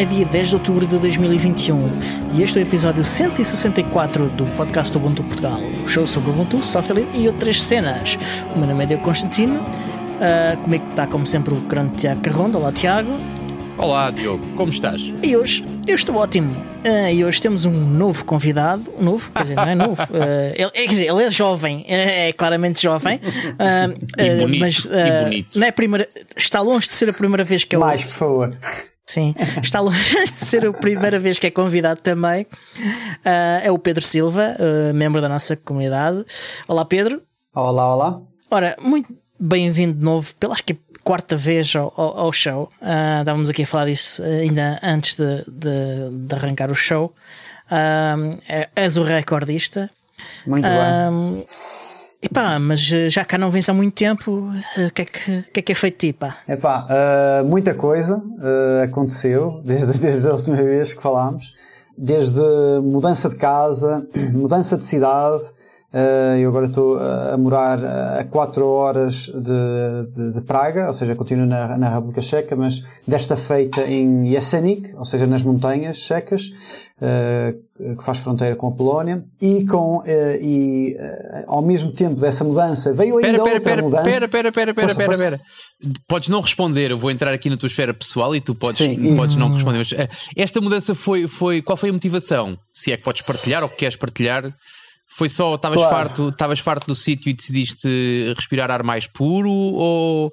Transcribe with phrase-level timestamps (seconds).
[0.00, 1.76] é dia 10 de outubro de 2021
[2.34, 7.04] e este é o episódio 164 do podcast Ubuntu Portugal, o show sobre Ubuntu, software
[7.12, 8.18] e outras cenas.
[8.54, 12.56] O meu nome é Diego Constantino, uh, comigo está como sempre o grande Tiago Carrondo.
[12.56, 13.10] Olá Tiago.
[13.76, 15.02] Olá Diogo, como estás?
[15.22, 16.50] E hoje, eu estou ótimo.
[16.50, 20.70] Uh, e hoje temos um novo convidado, novo, quer dizer, não é novo, uh, ele,
[20.76, 25.58] é, dizer, ele é jovem, é, é claramente jovem, uh, e bonito, mas e bonito.
[25.58, 27.84] Não é primeira, está longe de ser a primeira vez que ele.
[27.84, 28.56] Mais, por favor.
[29.10, 32.42] Sim, está longe de ser a primeira vez que é convidado também.
[32.44, 36.24] Uh, é o Pedro Silva, uh, membro da nossa comunidade.
[36.68, 37.20] Olá, Pedro.
[37.52, 38.22] Olá, olá.
[38.48, 42.70] Ora, muito bem-vindo de novo, pela acho que quarta vez ao, ao, ao show.
[42.80, 47.12] Uh, estávamos aqui a falar disso ainda antes de, de, de arrancar o show.
[47.66, 48.38] Uh,
[48.76, 49.90] és o recordista.
[50.46, 51.44] Muito bem.
[52.22, 55.62] Epá, mas já cá não vens há muito tempo, o que, é que, que, é
[55.62, 56.36] que é feito de ti, pá?
[56.46, 61.54] Epá, uh, muita coisa uh, aconteceu desde, desde a última vez que falámos.
[61.96, 62.40] Desde
[62.82, 65.42] mudança de casa, mudança de cidade,
[65.92, 71.16] Uh, eu agora estou a morar a 4 horas de, de, de, Praga, ou seja,
[71.16, 76.52] continuo na, na República Checa, mas desta feita em Jesenik, ou seja, nas montanhas checas,
[77.02, 80.04] uh, que faz fronteira com a Polónia, e com, uh,
[80.40, 80.96] e
[81.48, 84.04] ao mesmo tempo dessa mudança veio ainda pera, pera, outra pera, mudança.
[84.04, 85.40] Pera, pera, pera, pera, pera, pera.
[86.06, 89.16] Podes não responder, eu vou entrar aqui na tua esfera pessoal e tu podes, Sim,
[89.16, 89.78] podes não responder.
[89.78, 89.90] Mas,
[90.36, 92.56] esta mudança foi, foi, qual foi a motivação?
[92.72, 94.54] Se é que podes partilhar ou que queres partilhar?
[95.12, 95.94] Foi só, estavas claro.
[95.94, 100.32] farto, estavas farto do sítio e decidiste respirar ar mais puro ou,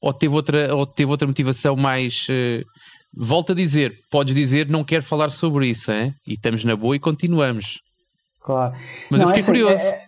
[0.00, 2.26] ou, teve, outra, ou teve outra motivação mais.
[2.28, 2.64] Uh,
[3.14, 6.14] volto a dizer, podes dizer, não quero falar sobre isso, hein?
[6.26, 7.80] e estamos na boa e continuamos.
[8.40, 8.72] Claro.
[9.10, 9.84] Mas não, eu fiquei é assim, curioso.
[9.84, 10.06] É,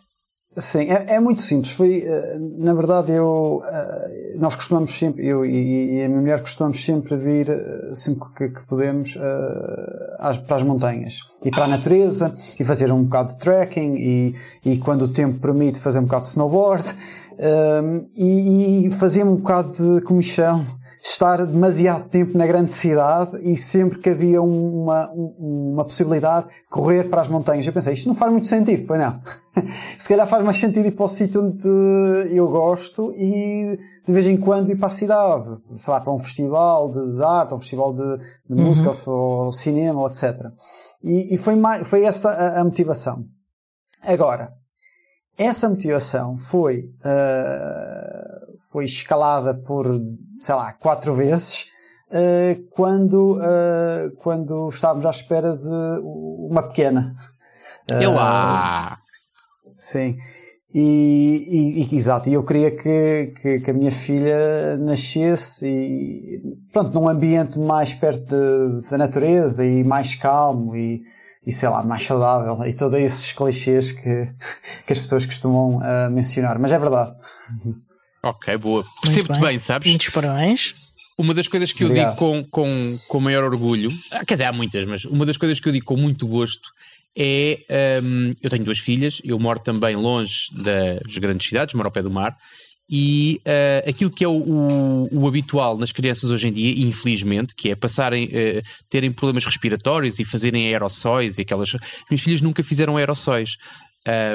[0.60, 1.72] Sim, é, é, muito simples.
[1.72, 2.04] Foi,
[2.56, 3.60] na verdade, eu,
[4.36, 7.46] nós costumamos sempre, eu e, a minha mulher costumamos sempre vir,
[7.94, 9.16] sempre que, que podemos,
[10.18, 14.34] às, para as montanhas e para a natureza e fazer um bocado de trekking e,
[14.64, 16.84] e quando o tempo permite fazer um bocado de snowboard
[18.16, 20.64] e, e fazer um bocado de comichão
[21.10, 27.20] estar demasiado tempo na grande cidade e sempre que havia uma, uma possibilidade correr para
[27.20, 27.66] as montanhas.
[27.66, 29.20] Eu pensei, isto não faz muito sentido, pois não.
[29.98, 31.68] Se calhar faz mais sentido ir para o sítio onde
[32.34, 36.18] eu gosto e de vez em quando ir para a cidade, sei lá, para um
[36.18, 38.16] festival de, arte, ou um festival de,
[38.48, 38.64] de uhum.
[38.64, 40.34] música, ou cinema, etc.
[41.02, 43.24] E, e foi, mais, foi essa a, a motivação.
[44.02, 44.52] Agora,
[45.38, 49.86] essa motivação foi, uh, foi escalada por,
[50.32, 51.66] sei lá, quatro vezes,
[52.10, 57.14] uh, quando, uh, quando estávamos à espera de uma pequena.
[57.88, 58.98] Eu lá!
[59.74, 60.16] Sim.
[60.74, 66.42] E, e, e, exato, e eu queria que, que, que, a minha filha nascesse e,
[66.70, 68.36] pronto, num ambiente mais perto
[68.90, 71.02] da natureza e mais calmo e,
[71.46, 74.28] e sei lá, mais saudável e todos esses clichês que,
[74.86, 77.16] que as pessoas costumam uh, mencionar, mas é verdade.
[78.22, 78.84] Ok, boa.
[79.02, 79.50] Percebo-te bem.
[79.50, 79.88] bem, sabes?
[79.88, 80.74] Muitos parabéns.
[81.16, 82.06] Uma das coisas que Obrigado.
[82.06, 85.36] eu digo com, com, com maior orgulho, ah, quer dizer, há muitas, mas uma das
[85.36, 86.70] coisas que eu digo com muito gosto
[87.16, 88.00] é.
[88.02, 92.02] Um, eu tenho duas filhas, eu moro também longe das grandes cidades, moro ao pé
[92.02, 92.36] do mar,
[92.90, 97.54] e uh, aquilo que é o, o, o, habitual nas crianças hoje em dia, infelizmente,
[97.54, 101.72] que é passarem, uh, terem problemas respiratórios e fazerem aerossóis e aquelas.
[102.10, 103.56] Minhas filhas nunca fizeram aerossóis.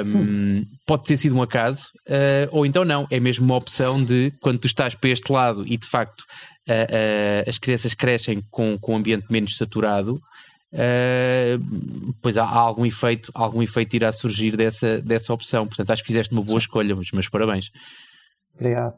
[0.06, 4.32] Um, pode ter sido um acaso, uh, ou então não, é mesmo uma opção de
[4.40, 6.24] quando tu estás para este lado e de facto
[7.46, 10.18] as crianças crescem com, com um ambiente menos saturado,
[10.74, 15.68] Uh, pois há, há, algum efeito, algum efeito irá surgir dessa, dessa opção.
[15.68, 16.64] Portanto, acho que fizeste uma boa Sim.
[16.64, 17.70] escolha, mas meus parabéns.
[18.56, 18.94] Obrigado.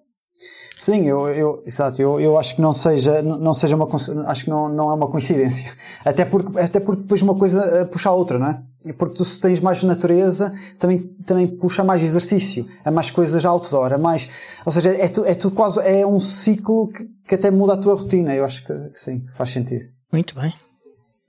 [0.78, 3.88] Sim, eu, eu, exato, eu, eu acho que não seja, não seja uma,
[4.26, 5.74] acho que não, não é uma coincidência.
[6.04, 8.62] Até porque, até porque depois uma coisa puxa a outra, não é?
[8.94, 13.94] Porque tu se tens mais natureza, também, também puxa mais exercício, a mais coisas outdoor,
[13.94, 14.28] a mais,
[14.64, 17.76] ou seja, é, tu, é tudo quase, é um ciclo que, que até muda a
[17.76, 18.34] tua rotina.
[18.34, 19.84] Eu acho que, que sim, faz sentido.
[20.12, 20.52] Muito bem.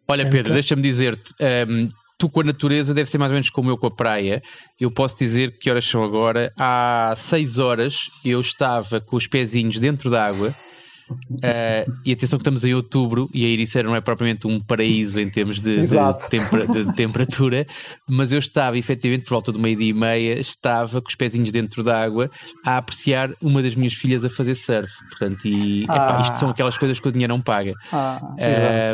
[0.08, 3.50] Olha, Pedro, deixa-me dizer-te, um, ehm, tu com a natureza deve ser mais ou menos
[3.50, 4.42] como eu com a praia.
[4.80, 6.52] Eu posso dizer que horas são agora.
[6.58, 10.50] Há seis horas eu estava com os pezinhos dentro da água
[11.10, 15.20] Uh, e atenção que estamos em outubro e a Ericeira não é propriamente um paraíso
[15.20, 17.68] em termos de, de, tempera, de, temperatura,
[18.08, 21.84] mas eu estava efetivamente por volta do meio-dia e meia, estava com os pezinhos dentro
[21.84, 22.30] da água
[22.66, 24.92] a apreciar uma das minhas filhas a fazer surf.
[25.10, 25.96] Portanto, e ah.
[25.96, 27.74] epá, isto são aquelas coisas que o dinheiro não paga.
[27.92, 28.20] Ah,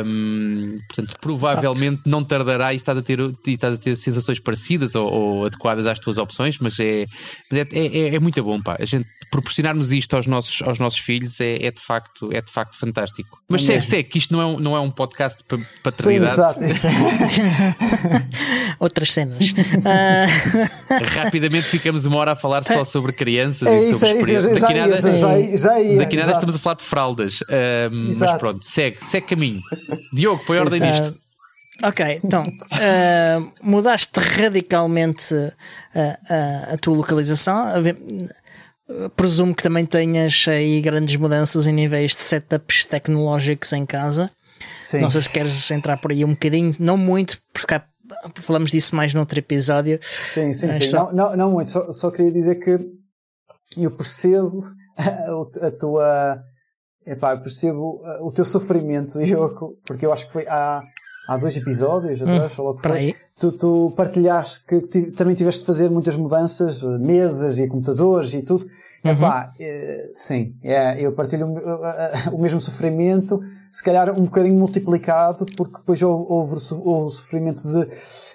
[0.06, 5.12] um, portanto, provavelmente não tardará e estás a ter, estás a ter sensações parecidas ou,
[5.12, 7.06] ou adequadas às tuas opções, mas é,
[7.52, 8.76] é, é, é muito bom, pá.
[8.78, 12.40] A gente proporcionarmos isto aos nossos, aos nossos filhos é, é de facto facto, é
[12.40, 13.40] de facto fantástico.
[13.48, 16.58] Mas é segue, segue, que isto não é um, não é um podcast para paternidade.
[16.58, 17.04] Sim, exato.
[18.78, 19.38] Outras cenas.
[19.38, 19.54] uh...
[21.22, 24.56] Rapidamente ficamos uma hora a falar só sobre crianças é e isso, sobre é isso,
[24.56, 27.40] já, daqui nada, já, já, já ia, daqui nada estamos a falar de fraldas.
[27.42, 29.60] Uh, mas pronto, segue, segue caminho.
[30.12, 31.16] Diogo, põe ordem nisto.
[31.82, 35.34] Ok, então uh, mudaste radicalmente
[36.70, 37.66] a tua localização.
[39.16, 44.30] Presumo que também tenhas aí grandes mudanças em níveis de setups tecnológicos em casa.
[44.74, 45.00] Sim.
[45.00, 47.80] Não sei se queres entrar por aí um bocadinho, não muito, porque
[48.36, 49.98] falamos disso mais noutro episódio.
[50.02, 50.84] Sim, sim, sim.
[50.84, 51.12] Só...
[51.12, 52.78] Não, não, não, muito, só, só, queria dizer que
[53.76, 54.64] eu percebo
[54.96, 56.42] a, a tua.
[57.06, 60.82] Epá, eu percebo o teu sofrimento, Diogo, porque eu acho que foi há
[61.26, 65.90] há dois episódios atrás, hum, logo foi, tu, tu, partilhaste que também tiveste de fazer
[65.90, 68.64] muitas mudanças, mesas e computadores e tudo.
[69.04, 69.10] Uhum.
[69.10, 73.40] Epá, é, sim, é, eu partilho o, o, mesmo sofrimento,
[73.74, 77.88] se calhar um bocadinho multiplicado, porque depois houve, houve, o sofrimento de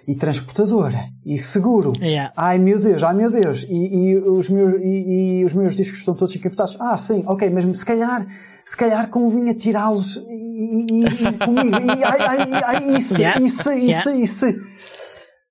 [0.05, 0.91] e transportador
[1.25, 1.93] e seguro.
[2.01, 2.33] Yeah.
[2.35, 5.99] Ai meu Deus, ai meu Deus, e, e os, meus, e, e, os meus discos
[5.99, 6.75] estão todos encriptados.
[6.77, 8.27] Ah, sim, ok, mas se calhar,
[8.65, 11.77] se calhar convinha tirá-los e, e, comigo.
[11.77, 13.41] E, ai, ai, ai, isso, yeah.
[13.41, 14.21] isso, isso, yeah.
[14.21, 14.45] isso.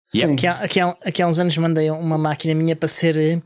[0.04, 0.34] Sim.
[0.34, 3.42] Aqui, há, aqui, há, aqui há uns anos mandei uma máquina minha para ser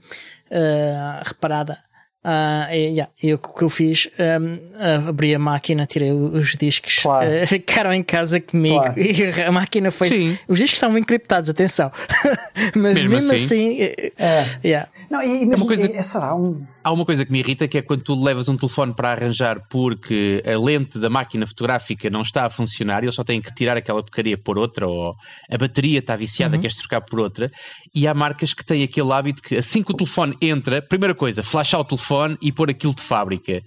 [0.50, 1.78] uh, reparada.
[2.24, 7.00] Uh, e, yeah, eu, o que eu fiz, um, abri a máquina, tirei os discos,
[7.02, 7.28] claro.
[7.28, 8.94] uh, ficaram em casa comigo claro.
[9.00, 10.08] e a máquina foi.
[10.08, 10.38] Sim.
[10.46, 11.90] Os discos estavam encriptados, atenção.
[12.76, 13.82] Mas mesmo, mesmo assim.
[13.82, 13.82] assim
[14.16, 14.44] é.
[14.64, 14.88] Yeah.
[15.10, 16.64] Não, e, mesmo, é uma coisa, é, será um...
[16.84, 19.60] Há uma coisa que me irrita que é quando tu levas um telefone para arranjar
[19.68, 23.52] porque a lente da máquina fotográfica não está a funcionar e eles só têm que
[23.52, 25.14] tirar aquela porcaria por outra ou
[25.50, 26.60] a bateria está viciada, uhum.
[26.60, 27.50] queres trocar por outra.
[27.94, 31.42] E há marcas que têm aquele hábito que assim que o telefone entra, primeira coisa,
[31.42, 33.60] flashar o telefone e pôr aquilo de fábrica.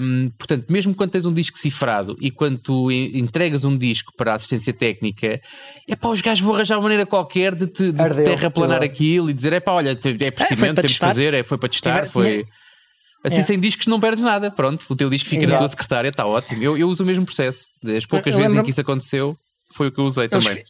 [0.00, 4.32] Um, portanto, mesmo quando tens um disco cifrado e quando tu entregas um disco para
[4.32, 5.40] a assistência técnica,
[5.88, 9.30] é pá, os gajos vão arranjar uma maneira qualquer de, te, de Ardeu, terraplanar aquilo
[9.30, 12.00] e dizer: é pá, olha, é procedimento, é, temos de fazer, é, foi para testar,
[12.00, 12.46] Tiver, foi.
[13.24, 13.42] Assim, é.
[13.42, 14.50] sem discos não perdes nada.
[14.50, 15.54] Pronto, o teu disco fica Exato.
[15.54, 16.62] na tua secretária, está ótimo.
[16.62, 17.64] Eu, eu uso o mesmo processo.
[17.96, 19.36] As poucas vezes em que isso aconteceu,
[19.72, 20.62] foi o que eu usei eles, também.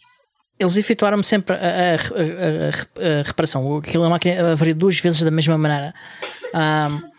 [0.58, 3.76] Eles efetuaram-me sempre a, a, a, a, reparação.
[3.76, 5.94] Aquilo a máquina varia duas vezes da mesma maneira.
[6.54, 7.16] Um,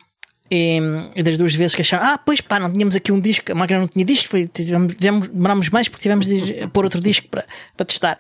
[0.50, 0.80] e,
[1.16, 3.56] e, das duas vezes que acharam, ah, pois pá, não tínhamos aqui um disco, a
[3.56, 7.28] máquina não tinha disco, foi, tivemos, tivemos, demorámos mais porque tivemos de pôr outro disco
[7.28, 7.46] para,
[7.76, 8.18] para testar.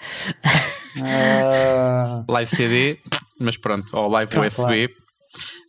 [0.97, 2.29] Uh...
[2.29, 2.99] live CD,
[3.39, 5.06] mas pronto, ou live pronto, USB, claro.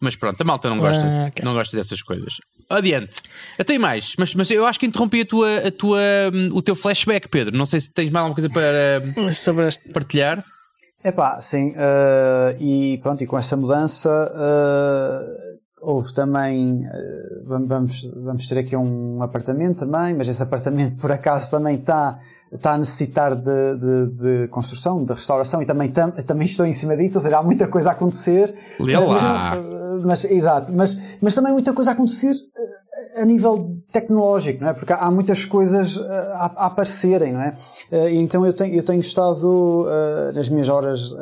[0.01, 1.45] Mas pronto, a malta não gosta, uh, okay.
[1.45, 2.35] não gosta dessas coisas.
[2.69, 3.23] Adiante.
[3.59, 6.01] Até mais, mas, mas eu acho que interrompi a tua, a tua,
[6.53, 7.57] o teu flashback, Pedro.
[7.57, 9.91] Não sei se tens mais alguma coisa para Sobre este...
[9.91, 10.45] partilhar.
[11.03, 11.71] É pá, sim.
[11.71, 18.77] Uh, e pronto, e com essa mudança uh, houve também, uh, vamos, vamos ter aqui
[18.77, 22.19] um apartamento também, mas esse apartamento por acaso também está,
[22.53, 26.73] está a necessitar de, de, de construção, de restauração e também, tam, também estou em
[26.73, 28.55] cima disso, ou seja, há muita coisa a acontecer.
[28.81, 29.55] Lê lá.
[29.57, 32.35] Mas, mas, exato, mas, mas também muita coisa a acontecer
[33.17, 34.75] a nível tecnológico, não é?
[34.75, 37.55] Porque há muitas coisas a, a aparecerem, não é?
[38.11, 39.87] E então eu tenho, eu tenho estado
[40.35, 41.15] nas minhas horas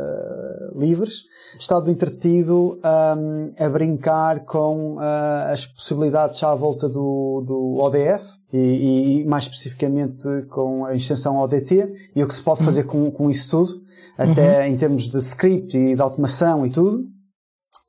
[0.74, 1.24] livres,
[1.58, 9.22] estado entretido um, a brincar com uh, as possibilidades à volta do, do ODF e,
[9.22, 13.10] e, mais especificamente com a extensão ODT e o que se pode fazer uhum.
[13.10, 13.82] com, com isso tudo,
[14.18, 14.66] até uhum.
[14.66, 17.15] em termos de script e de automação e tudo.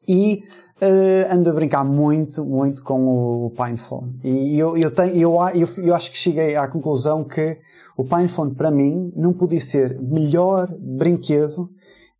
[0.07, 0.43] E
[0.81, 4.19] uh, ando a brincar muito, muito com o PinePhone.
[4.23, 7.57] E eu, eu, tenho, eu, eu, eu acho que cheguei à conclusão que
[7.97, 11.69] o PinePhone para mim não podia ser melhor brinquedo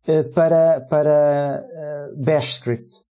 [0.06, 3.07] eh, para, para uh, Bash Script.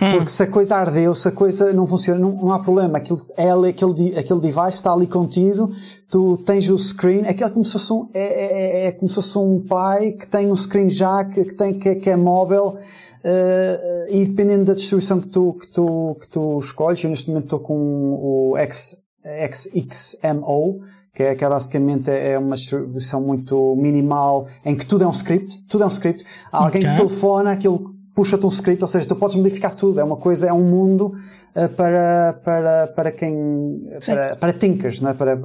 [0.00, 0.10] Hum.
[0.10, 2.98] Porque se a coisa ardeu, se a coisa não funciona, não, não há problema.
[2.98, 5.70] Aquilo, é, aquele, aquele device está ali contido,
[6.10, 9.08] tu tens o screen, aquilo é como se fosse um, é, é, é, é como
[9.08, 12.16] se fosse um pai que tem um screen já que, que tem, que, que é
[12.16, 17.28] móvel, uh, e dependendo da distribuição que tu, que tu, que tu escolhes, eu neste
[17.28, 20.80] momento estou com o X, XXMO,
[21.14, 25.12] que é, que é basicamente é uma distribuição muito minimal em que tudo é um
[25.12, 26.24] script, tudo é um script.
[26.50, 26.96] Alguém okay.
[26.96, 30.00] telefona, aquilo puxa-te um script, ou seja, tu podes modificar tudo.
[30.00, 31.14] É uma coisa, é um mundo
[31.56, 35.14] uh, para, para, para quem, para, para thinkers, não é?
[35.14, 35.38] Para,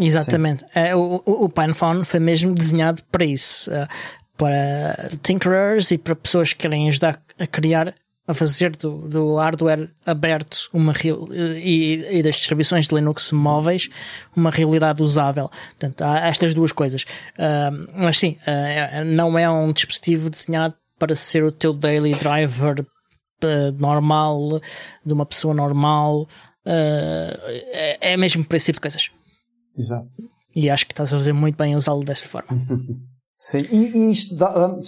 [0.00, 0.64] Exatamente.
[0.74, 3.70] É, o, o PinePhone foi mesmo desenhado para isso.
[3.70, 3.86] Uh,
[4.36, 7.92] para tinkerers e para pessoas que querem ajudar a criar
[8.28, 13.88] a fazer do, do hardware aberto uma e, e, das distribuições de Linux móveis
[14.36, 15.48] uma realidade usável.
[15.70, 17.04] Portanto, há estas duas coisas.
[17.38, 22.80] Uh, mas sim, uh, não é um dispositivo desenhado para ser o teu daily driver
[22.80, 24.60] uh, normal,
[25.04, 26.22] de uma pessoa normal.
[26.66, 27.38] Uh,
[27.72, 29.10] é, é mesmo princípio de coisas.
[29.76, 30.08] Exato.
[30.54, 32.48] E acho que estás a fazer muito bem usá-lo dessa forma.
[33.32, 34.78] Sim, e, e isto dá, dá,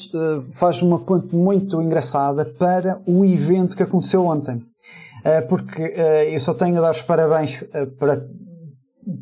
[0.54, 4.60] faz uma ponte muito engraçada para o evento que aconteceu ontem.
[5.48, 5.80] Porque
[6.32, 7.62] eu só tenho a dar os parabéns
[7.98, 8.26] para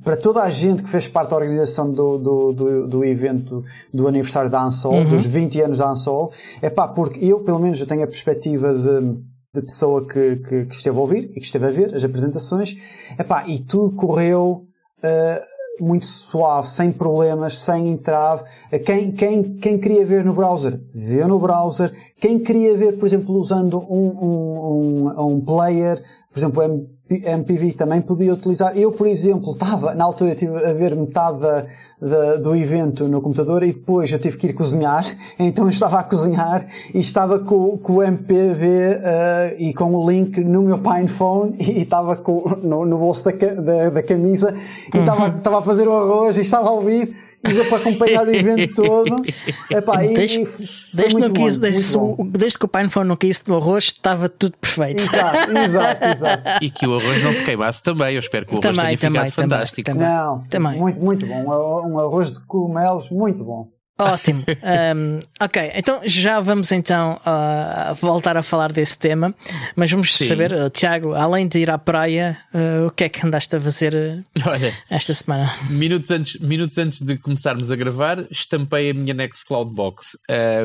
[0.02, 4.06] para toda a gente que fez parte da organização do, do, do, do evento do
[4.06, 5.08] aniversário da Ansol, uhum.
[5.08, 8.74] dos 20 anos da Ansol, é pá, porque eu, pelo menos, eu tenho a perspectiva
[8.74, 9.18] de,
[9.54, 12.76] de pessoa que, que, que, esteve a ouvir e que esteve a ver as apresentações,
[13.16, 14.64] é pá, e tudo correu
[15.02, 18.42] uh, muito suave, sem problemas, sem entrave.
[18.84, 21.92] Quem, quem, quem queria ver no browser, vê no browser.
[22.20, 28.02] Quem queria ver, por exemplo, usando um, um, um, um player, por exemplo, MPV também
[28.02, 28.76] podia utilizar.
[28.76, 31.64] Eu, por exemplo, estava, na altura, tive a ver metade da,
[32.00, 35.04] da, do evento no computador e depois eu tive que ir cozinhar,
[35.38, 40.10] então eu estava a cozinhar e estava com, com o MPV uh, e com o
[40.10, 44.54] link no meu PinePhone e, e estava com, no, no bolso da, da, da camisa
[44.92, 45.36] e estava, uhum.
[45.38, 48.82] estava a fazer o arroz e estava a ouvir e deu para acompanhar o evento
[48.82, 49.24] todo.
[49.70, 50.48] Epá, desde, e,
[50.92, 54.28] desde, não quis, bom, desde, o, desde, que o PinePhone não quis do arroz, estava
[54.28, 55.02] tudo perfeito.
[55.02, 56.64] Exato, exato, exato.
[56.64, 58.14] E que o arroz não se queimasse também.
[58.14, 59.84] Eu espero que o arroz também, tenha também, ficado também, fantástico.
[59.84, 60.78] Também, não, também.
[60.78, 61.88] Muito, muito bom.
[61.88, 63.77] Um arroz de cogumelos, muito bom.
[63.98, 64.44] Ótimo.
[64.68, 69.34] Um, ok, então já vamos então uh, voltar a falar desse tema,
[69.74, 70.26] mas vamos Sim.
[70.26, 73.60] saber, uh, Tiago, além de ir à praia, uh, o que é que andaste a
[73.60, 75.54] fazer Olha, esta semana?
[75.70, 80.18] Minutos antes, minutos antes de começarmos a gravar, estampei a minha Nextcloud Box.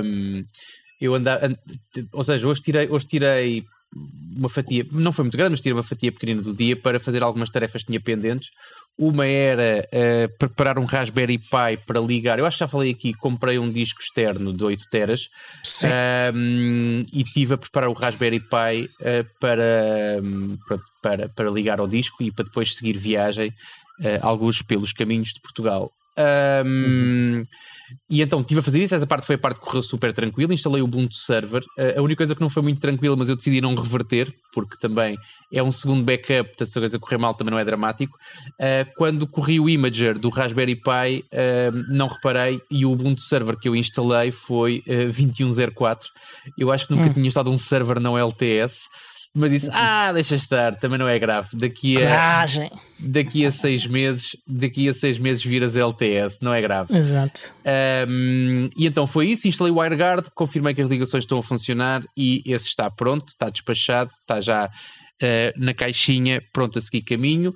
[0.03, 0.43] Um,
[0.99, 1.57] eu andava,
[2.11, 3.63] ou seja, hoje tirei, hoje tirei
[4.35, 7.23] uma fatia, não foi muito grande, mas tirei uma fatia pequenina do dia para fazer
[7.23, 8.49] algumas tarefas que tinha pendentes.
[8.97, 12.37] Uma era uh, preparar um Raspberry Pi para ligar.
[12.37, 15.29] Eu acho que já falei aqui, comprei um disco externo de 8 teras
[16.35, 20.57] um, e tive a preparar o Raspberry Pi uh, para, um,
[21.01, 25.41] para, para ligar ao disco e para depois seguir viagem, uh, alguns pelos caminhos de
[25.41, 25.91] Portugal.
[26.15, 27.47] Um, uhum.
[28.09, 30.53] E então estive a fazer isso, essa parte foi a parte que correu super tranquila,
[30.53, 31.63] instalei o Ubuntu Server.
[31.77, 34.77] Uh, a única coisa que não foi muito tranquila, mas eu decidi não reverter, porque
[34.79, 35.17] também
[35.51, 38.17] é um segundo backup, portanto se a coisa correr mal também não é dramático.
[38.59, 43.57] Uh, quando corri o Imager do Raspberry Pi, uh, não reparei e o Ubuntu Server
[43.57, 46.09] que eu instalei foi 2104.
[46.57, 47.13] Eu acho que nunca hum.
[47.13, 48.89] tinha instalado um server não LTS
[49.35, 51.49] mas disse: Ah, deixa estar, também não é grave.
[51.53, 52.71] Daqui a, Coragem.
[52.99, 56.95] daqui a seis meses, daqui a seis meses viras LTS, não é grave.
[56.95, 57.51] Exato.
[58.07, 62.03] Um, e então foi isso, instalei o WireGuard, confirmei que as ligações estão a funcionar
[62.15, 67.55] e esse está pronto, está despachado, está já uh, na caixinha, pronto a seguir caminho.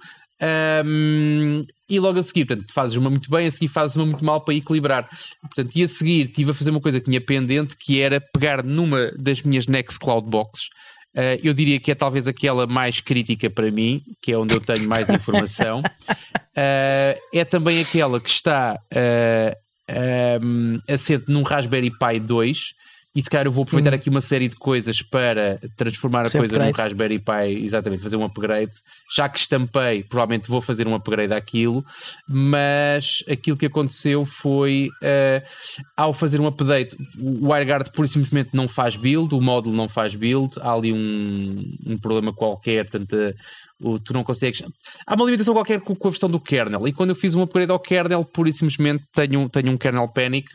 [0.83, 4.25] Um, e logo a seguir, portanto, fazes uma muito bem, a seguir fazes uma muito
[4.25, 5.07] mal para equilibrar.
[5.41, 8.63] Portanto, e a seguir estive a fazer uma coisa que tinha pendente, que era pegar
[8.63, 10.69] numa das minhas Nextcloud Boxes
[11.17, 14.61] Uh, eu diria que é talvez aquela mais crítica para mim, que é onde eu
[14.61, 15.79] tenho mais informação.
[15.79, 22.75] Uh, é também aquela que está uh, um, assente num Raspberry Pi 2.
[23.17, 23.95] E se calhar eu vou aproveitar hum.
[23.95, 26.77] aqui uma série de coisas para transformar a Sem coisa upgrade.
[26.77, 28.73] num Raspberry Pi, exatamente, fazer um upgrade.
[29.11, 31.83] Já que estampei, provavelmente vou fazer um upgrade àquilo,
[32.29, 35.43] mas aquilo que aconteceu foi uh,
[35.97, 39.89] ao fazer um update, o WireGuard pura e simplesmente não faz build, o módulo não
[39.89, 43.15] faz build, há ali um, um problema qualquer, portanto.
[43.81, 44.61] Uh, tu não consegues.
[45.07, 46.87] Há uma limitação qualquer com, com, a versão do kernel.
[46.87, 50.07] E quando eu fiz um upgrade ao kernel, pura e simplesmente tenho, tenho um kernel
[50.07, 50.47] panic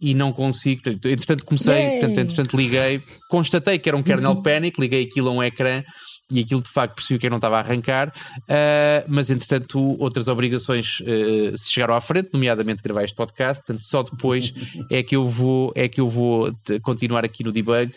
[0.00, 0.82] e não consigo.
[0.88, 5.42] Entretanto, comecei, portanto, entretanto, liguei, constatei que era um kernel panic, liguei aquilo a um
[5.42, 5.82] ecrã
[6.30, 11.00] e aquilo de facto percebi que não estava a arrancar, uh, mas entretanto outras obrigações
[11.00, 14.52] uh, se chegaram à frente, nomeadamente gravar este podcast, portanto só depois
[14.90, 17.92] é que eu vou, é que eu vou continuar aqui no debug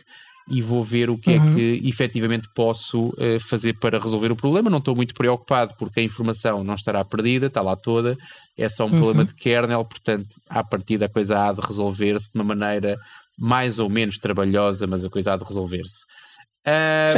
[0.49, 1.51] e vou ver o que é uhum.
[1.51, 4.69] é que efetivamente posso uh, fazer para resolver o problema.
[4.69, 8.17] Não estou muito preocupado porque a informação não estará perdida, está lá toda,
[8.57, 8.97] é só um uhum.
[8.97, 12.97] problema de kernel, portanto, à partida a coisa há de resolver-se de uma maneira
[13.37, 16.05] mais ou menos trabalhosa, mas a coisa há de resolver-se.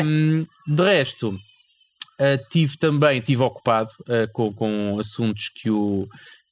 [0.03, 6.07] Um, de resto, uh, tive também, tive ocupado uh, com, com assuntos que o,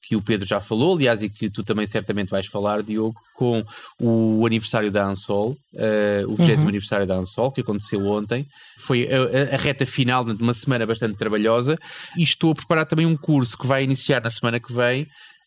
[0.08, 3.62] que o Pedro já falou, aliás, e que tu também certamente vais falar, Diogo, com
[4.00, 6.68] o aniversário da Ansol, uh, o 20 uhum.
[6.70, 8.48] aniversário da Ansol, que aconteceu ontem.
[8.78, 11.78] Foi a, a, reta final de uma semana bastante trabalhosa
[12.16, 15.04] e estou a preparar também um curso que vai iniciar na semana que vem.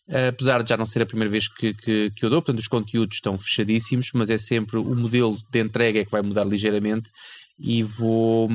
[0.07, 2.59] Uh, apesar de já não ser a primeira vez que, que, que eu dou, portanto,
[2.59, 6.43] os conteúdos estão fechadíssimos, mas é sempre o modelo de entrega é que vai mudar
[6.43, 7.09] ligeiramente
[7.59, 8.49] e vou,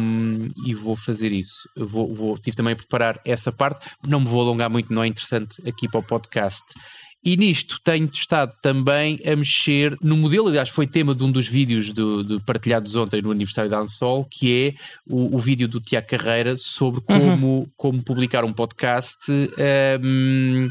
[0.64, 1.68] e vou fazer isso.
[1.76, 5.06] Vou, vou, tive também a preparar essa parte, não me vou alongar muito, não é
[5.06, 6.62] interessante aqui para o podcast.
[7.26, 11.48] E nisto tenho estado também a mexer no modelo, aliás, foi tema de um dos
[11.48, 15.80] vídeos do, do partilhados ontem no aniversário da Ansol, que é o, o vídeo do
[15.80, 17.66] Tiago Carreira sobre como, uhum.
[17.76, 19.18] como publicar um podcast.
[19.28, 20.68] Um,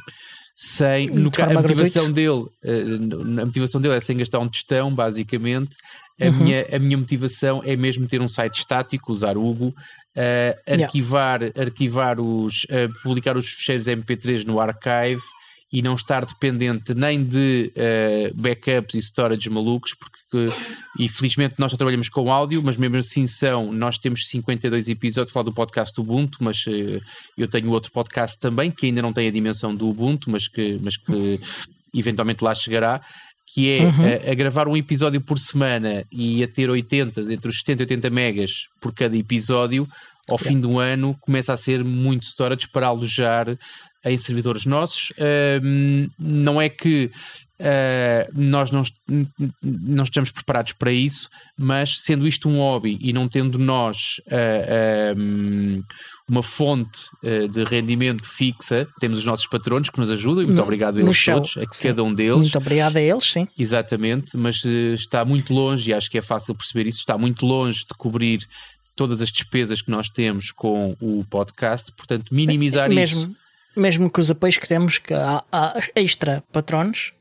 [0.56, 5.76] sem no, a motivação dele uh, a motivação dele é sem gastar um tostão basicamente
[6.20, 6.32] a, uhum.
[6.32, 9.68] minha, a minha motivação é mesmo ter um site estático usar Hugo
[10.16, 11.62] uh, arquivar yeah.
[11.62, 15.22] arquivar os uh, publicar os ficheiros MP3 no archive
[15.72, 20.16] e não estar dependente nem de uh, backups e storage malucos, porque
[21.00, 25.32] e felizmente nós já trabalhamos com áudio, mas mesmo assim são, nós temos 52 episódios,
[25.32, 27.02] falar do podcast Ubuntu, mas uh,
[27.38, 30.80] eu tenho outro podcast também, que ainda não tem a dimensão do Ubuntu, mas que,
[30.82, 31.40] mas que
[31.94, 33.02] eventualmente lá chegará,
[33.46, 34.04] que é uhum.
[34.04, 37.84] a, eh, a, gravar um episódio por semana e a ter 80, entre os 70
[37.84, 39.88] e 80 megas por cada episódio,
[40.28, 40.50] ao yeah.
[40.50, 43.58] fim do ano começa a ser muito storage para alojar
[44.04, 45.12] em servidores nossos.
[45.12, 47.12] Uh, não é que
[47.60, 48.84] uh, nós não,
[49.62, 55.20] não estamos preparados para isso, mas sendo isto um hobby e não tendo nós uh,
[55.20, 55.80] um,
[56.28, 60.58] uma fonte uh, de rendimento fixa, temos os nossos patronos que nos ajudam e muito
[60.58, 62.38] no, obrigado a eles todos, a cada um deles.
[62.38, 63.48] Muito obrigado a eles, sim.
[63.58, 67.80] Exatamente, mas está muito longe, e acho que é fácil perceber isso, está muito longe
[67.80, 68.48] de cobrir
[68.96, 73.46] todas as despesas que nós temos com o podcast, portanto, minimizar mesmo, isso
[73.76, 77.14] mesmo com os apoios que temos, que há, há extra patronos.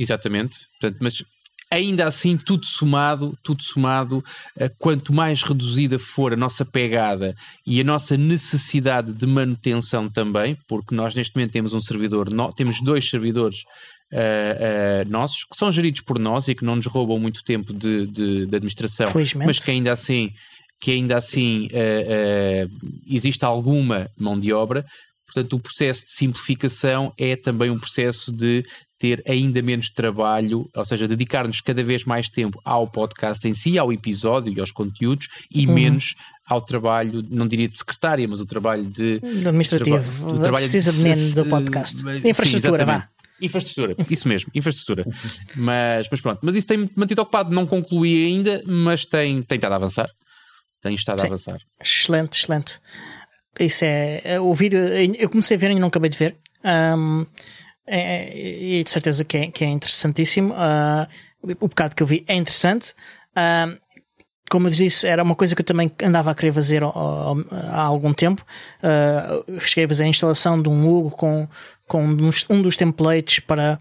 [0.00, 1.22] Exatamente, Portanto, mas
[1.70, 4.24] ainda assim, tudo somado, tudo somado,
[4.56, 10.56] eh, quanto mais reduzida for a nossa pegada e a nossa necessidade de manutenção também,
[10.66, 13.64] porque nós neste momento temos um servidor, temos dois servidores
[14.12, 17.72] uh, uh, nossos, que são geridos por nós e que não nos roubam muito tempo
[17.72, 19.06] de, de, de administração,
[19.46, 20.32] mas que ainda assim
[20.80, 24.84] que ainda assim uh, existe alguma mão de obra,
[25.32, 28.64] Portanto, o processo de simplificação é também um processo de
[29.00, 33.78] ter ainda menos trabalho, ou seja, dedicar-nos cada vez mais tempo ao podcast em si,
[33.78, 35.72] ao episódio e aos conteúdos e uhum.
[35.72, 36.14] menos
[36.46, 39.18] ao trabalho, não diria de secretária, mas o trabalho de.
[39.24, 42.02] administrativo, o trabalho de, do podcast.
[42.02, 43.08] De infraestrutura, vá.
[43.40, 45.06] Infraestrutura, isso mesmo, infraestrutura.
[45.56, 49.72] mas, mas pronto, mas isso tem mantido ocupado, não concluí ainda, mas tem, tem estado
[49.72, 50.10] a avançar.
[50.82, 51.26] Tem estado Sim.
[51.26, 51.58] a avançar.
[51.82, 52.78] Excelente, excelente.
[53.58, 54.40] Isso é, é.
[54.40, 54.78] O vídeo,
[55.18, 56.36] eu comecei a ver e não acabei de ver.
[56.62, 57.24] Um,
[57.90, 60.54] é, e de certeza que é, que é interessantíssimo.
[60.54, 61.06] Uh,
[61.60, 62.94] o bocado que eu vi é interessante.
[63.32, 63.78] Uh,
[64.50, 68.12] como eu disse, era uma coisa que eu também andava a querer fazer há algum
[68.12, 68.44] tempo.
[68.82, 71.48] Uh, cheguei a fazer a instalação de um Hugo com,
[71.86, 73.78] com um dos templates para,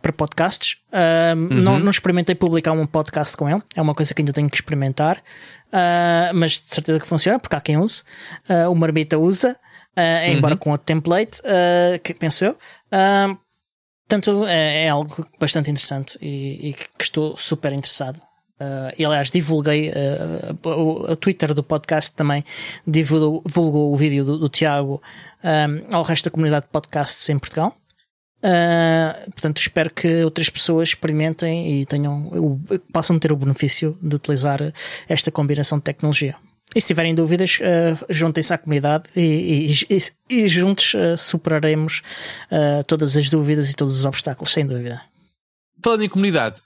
[0.00, 0.78] para podcasts.
[0.90, 1.60] Uh, uhum.
[1.60, 4.56] não, não experimentei publicar um podcast com ele, é uma coisa que ainda tenho que
[4.56, 5.18] experimentar.
[5.68, 8.02] Uh, mas de certeza que funciona, porque há quem use.
[8.48, 9.54] Uh, o Marbita usa,
[10.26, 10.58] embora uhum.
[10.58, 11.40] com outro template,
[12.02, 12.56] que penso eu.
[14.08, 18.20] Portanto, é, é, algo bastante interessante e, e, que estou super interessado.
[18.98, 19.92] e aliás, divulguei
[20.64, 22.42] o, o, Twitter do podcast também
[22.86, 25.02] divulgou, divulgou o vídeo do, do Tiago
[25.90, 27.76] ao resto da comunidade de podcasts em Portugal.
[28.38, 32.30] Uh, portanto, espero que outras pessoas experimentem e tenham,
[32.92, 34.60] possam ter o benefício de utilizar
[35.08, 36.36] esta combinação de tecnologia.
[36.76, 42.02] E se tiverem dúvidas, uh, juntem-se à comunidade e, e, e, e juntos uh, superaremos
[42.86, 45.00] todas as dúvidas e todos os obstáculos, sem dúvida.
[45.82, 46.56] Falando em comunidade,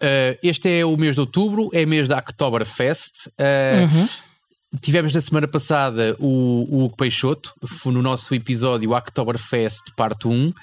[0.42, 3.26] este é o mês de outubro, é mês da Oktoberfest.
[3.38, 4.08] Uhum.
[4.80, 7.52] Tivemos na semana passada o, o Hugo Peixoto,
[7.86, 10.48] no nosso episódio Oktoberfest Parte 1.
[10.48, 10.54] Uh,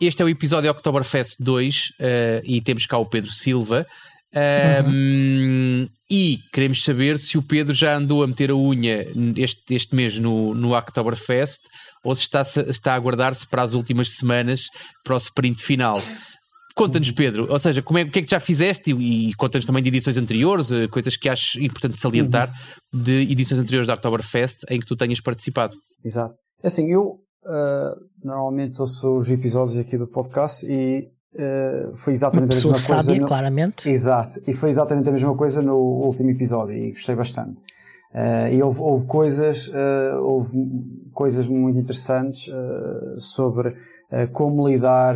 [0.00, 3.86] este é o episódio Oktoberfest 2 uh, eh, e temos cá o Pedro Silva.
[4.32, 5.88] Uh, uhum.
[6.10, 10.18] E queremos saber se o Pedro já andou a meter a unha este, este mês
[10.18, 11.60] no, no Oktoberfest
[12.04, 14.66] ou se está, está a aguardar-se para as últimas semanas
[15.04, 16.02] para o sprint final.
[16.74, 19.66] Conta-nos, Pedro, ou seja, como é, o que é que já fizeste e, e conta-nos
[19.66, 22.48] também de edições anteriores, eh, coisas que acho importante salientar
[22.94, 23.02] uhum.
[23.02, 25.76] de edições anteriores da Oktoberfest em que tu tenhas participado.
[26.02, 26.36] Exato.
[26.62, 32.52] É assim, eu Uh, normalmente ouço os episódios aqui do podcast e uh, foi exatamente
[32.52, 33.20] a mesma sábia, coisa.
[33.20, 33.26] No...
[33.26, 33.88] claramente.
[33.88, 37.62] Exato, e foi exatamente a mesma coisa no último episódio e gostei bastante.
[38.12, 39.70] Uh, e houve, houve coisas,
[40.22, 40.50] houve
[41.12, 42.50] coisas muito interessantes
[43.16, 43.76] sobre
[44.32, 45.14] como lidar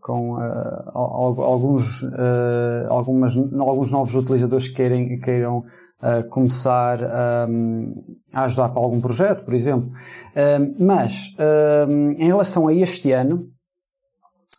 [0.00, 0.36] com
[1.40, 2.04] alguns,
[2.88, 5.64] algumas, alguns novos utilizadores que querem, queiram
[6.30, 6.98] começar
[7.48, 7.94] um,
[8.34, 9.88] a ajudar para algum projeto, por exemplo.
[10.36, 11.32] Um, mas,
[12.18, 13.48] em relação a este ano,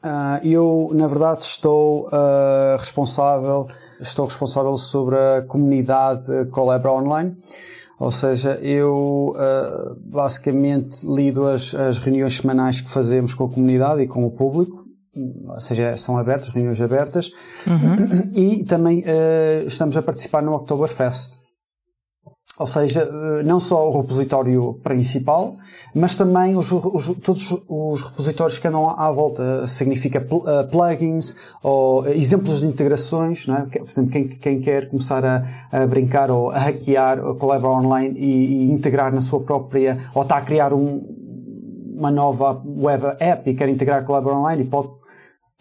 [0.03, 3.67] uh, eu, na verdade, estou uh, responsável,
[3.99, 7.35] estou responsável sobre a comunidade Colabra Online.
[7.99, 14.01] Ou seja, eu uh, basicamente lido as, as reuniões semanais que fazemos com a comunidade
[14.01, 14.89] e com o público
[15.47, 17.31] ou seja, são abertas, reuniões abertas,
[17.67, 18.31] uhum.
[18.33, 21.39] e também uh, estamos a participar no Oktoberfest.
[22.59, 25.55] Ou seja, eh, não só o repositório principal,
[25.95, 29.65] mas também os, os, todos os repositórios que andam à volta.
[29.65, 33.47] Significa uh, plugins ou exemplos de integrações.
[33.47, 33.61] Não é?
[33.61, 38.19] Por exemplo, quem, quem quer começar a, a, brincar ou a hackear a Collabora Online
[38.19, 41.01] e, e, integrar na sua própria, ou está a criar um,
[41.95, 44.89] uma nova web app e quer integrar Collabora Online e pode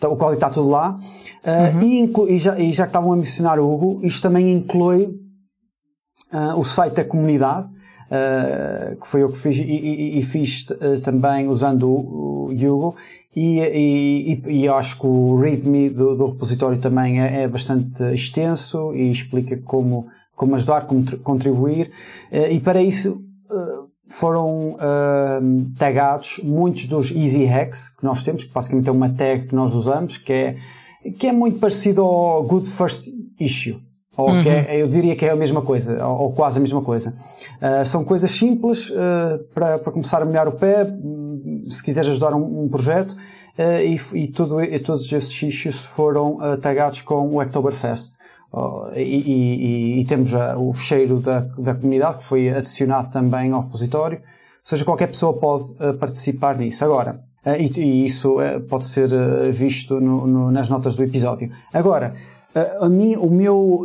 [0.00, 0.96] o código está tudo lá.
[1.44, 2.28] Uh, uhum.
[2.28, 5.27] e, e, já, e já que estavam a mencionar o Hugo, isto também inclui
[6.32, 10.66] uh, o site da comunidade, uh, que foi eu que fiz, e, e, e fiz
[10.70, 12.96] uh, também usando o, o Hugo,
[13.36, 19.10] e, e, acho que o README do, do repositório também é, é, bastante extenso e
[19.10, 21.88] explica como, como ajudar, como contribuir,
[22.50, 23.22] e para isso
[24.08, 24.76] foram
[25.78, 29.72] tagados muitos dos easy hacks que nós temos, que basicamente é uma tag que nós
[29.72, 30.56] usamos, que é,
[31.16, 33.87] que é muito parecido ao Good First Issue.
[34.18, 34.42] Ou uhum.
[34.42, 37.14] que é, eu diria que é a mesma coisa, ou, ou quase a mesma coisa.
[37.62, 40.92] Uh, são coisas simples uh, para, para começar a molhar o pé,
[41.68, 46.36] se quiseres ajudar um, um projeto, uh, e, e, tudo, e todos esses issues foram
[46.60, 48.18] tagados com o Oktoberfest.
[48.96, 54.18] E, e, e, temos o fecheiro da, da comunidade que foi adicionado também ao repositório.
[54.18, 56.84] Ou seja, qualquer pessoa pode participar nisso.
[56.84, 57.20] Agora,
[57.58, 58.36] e, isso
[58.68, 59.10] pode ser
[59.52, 61.52] visto no, no, nas notas do episódio.
[61.72, 62.14] Agora,
[62.80, 63.84] a, mim, o meu,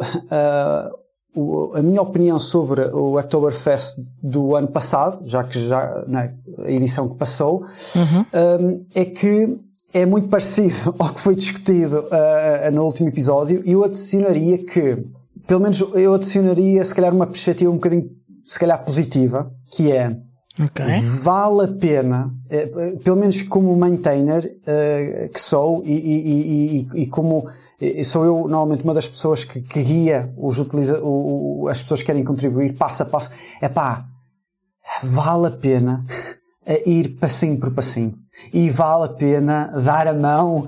[1.76, 6.34] a minha opinião sobre o Oktoberfest do ano passado, já que já, é,
[6.66, 7.62] a edição que passou,
[7.96, 8.86] uhum.
[8.94, 9.60] é que
[9.94, 12.06] é muito parecido ao que foi discutido
[12.74, 15.04] no último episódio e eu adicionaria que,
[15.48, 18.10] pelo menos eu adicionaria se calhar uma perspectiva um bocadinho,
[18.44, 20.16] se calhar positiva, que é
[20.62, 21.02] Okay.
[21.24, 27.08] Vale a pena, eh, pelo menos como maintainer uh, que sou e, e, e, e
[27.08, 27.48] como
[28.06, 32.08] sou eu normalmente uma das pessoas que, que guia os utiliza, o, as pessoas que
[32.08, 33.30] querem contribuir passo a passo.
[33.62, 34.06] É pá,
[35.04, 36.04] vale a pena
[36.86, 38.14] ir passinho por passinho.
[38.52, 40.66] E vale a pena dar a mão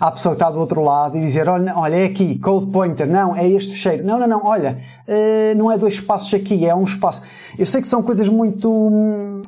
[0.00, 3.06] à pessoa que está do outro lado e dizer, olha, olha, é aqui, code pointer,
[3.06, 4.04] não, é este fecheiro.
[4.04, 7.22] Não, não, não, olha, uh, não é dois espaços aqui, é um espaço.
[7.58, 9.42] Eu sei que são coisas muito uh,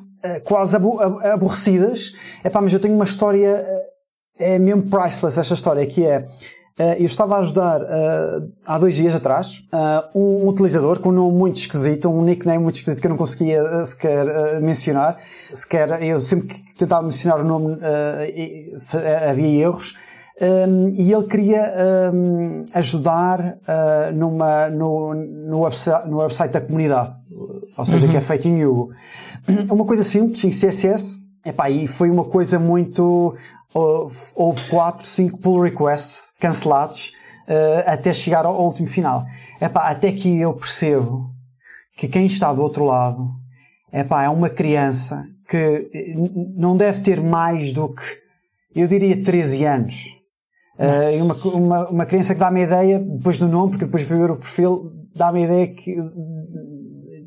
[0.45, 3.63] quase aborrecidas, é pá, mas eu tenho uma história,
[4.39, 6.25] é mesmo priceless esta história, que é,
[6.99, 11.37] eu estava a ajudar uh, há dois dias atrás uh, um utilizador com um nome
[11.37, 15.19] muito esquisito, um nickname muito esquisito que eu não conseguia sequer mencionar.
[15.53, 17.79] Sequer, eu sempre que tentava mencionar o nome
[19.29, 19.95] havia erros.
[20.41, 21.73] Um, ehm, e ele queria
[22.13, 23.59] um, ehm, ajudar
[24.15, 27.13] numa, no, no, website, no website da comunidade,
[27.77, 28.13] ou seja, uhum.
[28.13, 28.93] que é feito em Hugo.
[29.69, 33.35] Uma coisa simples, em CSS, Epá, e foi uma coisa muito
[33.75, 37.13] houve 4, 5 pull requests cancelados
[37.49, 39.25] uh, até chegar ao, último final.
[39.61, 41.31] Epá, até que eu percebo
[41.97, 43.29] que quem está do outro lado
[43.93, 45.57] epá, é uma criança que
[45.93, 46.15] eh,
[46.57, 48.05] não deve ter mais do que,
[48.75, 50.19] eu diria, 13 anos.
[50.79, 54.15] Uh, uma, uma, uma criança que dá-me a ideia, depois do nome, porque depois de
[54.15, 55.97] ver o perfil, dá-me a ideia que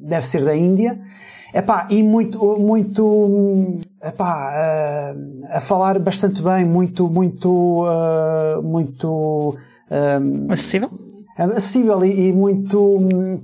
[0.03, 1.01] deve ser da Índia.
[1.53, 9.57] Epá, e muito, muito, epá, uh, a falar bastante bem, muito, muito, uh, muito...
[9.91, 10.89] Um, acessível?
[11.37, 12.79] Acessível e, e muito...
[12.79, 13.41] Um,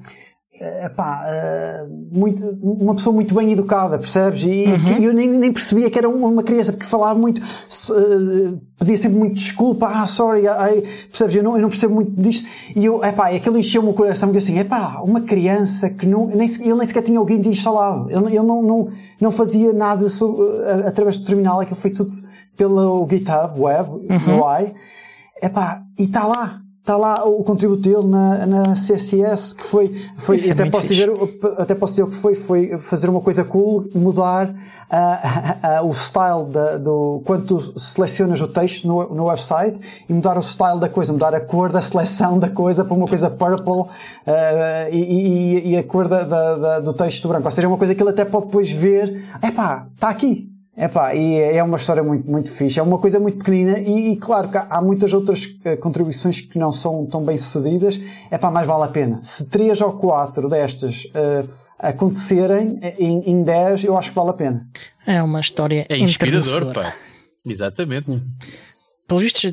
[0.59, 4.43] epá, uh, muito, uma pessoa muito bem educada, percebes?
[4.43, 5.03] E uhum.
[5.03, 9.35] eu nem, nem percebia que era uma criança, porque falava muito, uh, pedia sempre muito
[9.35, 11.35] desculpa, ah, sorry, I, percebes?
[11.35, 12.47] Eu não, eu não percebo muito disto.
[12.75, 16.47] E eu, epá, aquilo encheu-me o coração, porque assim, epá, uma criança que não, nem,
[16.47, 18.89] ele nem sequer tinha o Git instalado, ele, ele não, não,
[19.21, 20.43] não fazia nada sobre,
[20.85, 22.09] através do terminal, aquilo foi tudo
[22.55, 24.41] pelo GitHub, web, uhum.
[24.41, 24.73] UI,
[25.41, 30.37] epá, e está lá está lá o contributo dele na, na CSS, que foi, foi
[30.49, 31.09] até, é posso dizer,
[31.57, 35.87] até posso dizer o que foi, foi fazer uma coisa cool, mudar uh, uh, uh,
[35.89, 40.41] o style da, do, quando tu selecionas o texto no, no website e mudar o
[40.41, 43.91] style da coisa, mudar a cor da seleção da coisa para uma coisa purple
[44.89, 47.43] e, e, e, a cor da, da, da, do texto branco.
[47.43, 51.15] Ou seja, é uma coisa que ele até pode depois ver, epá, está aqui, Epá,
[51.15, 52.79] e é uma história muito, muito fixe.
[52.79, 56.39] É uma coisa muito pequenina e, e claro que há, há, muitas outras uh, contribuições
[56.39, 57.99] que não são tão bem sucedidas.
[58.31, 59.19] Epá, mais vale a pena.
[59.23, 64.29] Se três ou quatro destas uh, acontecerem eh, em, em dez, eu acho que vale
[64.29, 64.67] a pena.
[65.07, 66.93] É uma história É inspirador, pá.
[67.43, 68.21] Exatamente.
[69.07, 69.47] Pelo visto,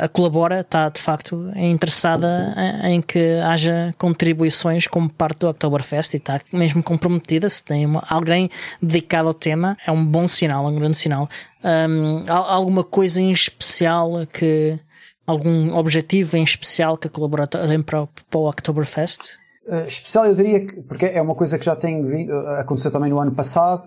[0.00, 6.16] a, colabora, está de facto interessada em, que haja contribuições como parte do Oktoberfest e
[6.18, 7.48] está mesmo comprometida.
[7.48, 8.50] Se tem alguém
[8.82, 11.26] dedicado ao tema, é um bom sinal, um grande sinal.
[11.64, 14.78] Um, alguma coisa em especial que.
[15.26, 19.36] Algum objetivo em especial que a colabora tem para, para o Oktoberfest?
[19.66, 22.90] Uh, especial eu diria que, porque é uma coisa que já tem vindo, uh, aconteceu
[22.90, 23.82] também no ano passado,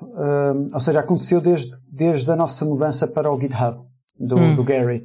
[0.71, 3.90] ou seja, aconteceu desde, desde a nossa mudança para o GitHub
[4.21, 4.55] do, hum.
[4.55, 5.03] do Gary.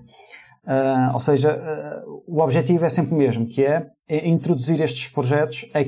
[0.67, 5.09] Uh, ou seja, uh, o objetivo é sempre o mesmo, que é, é introduzir estes
[5.09, 5.83] projetos a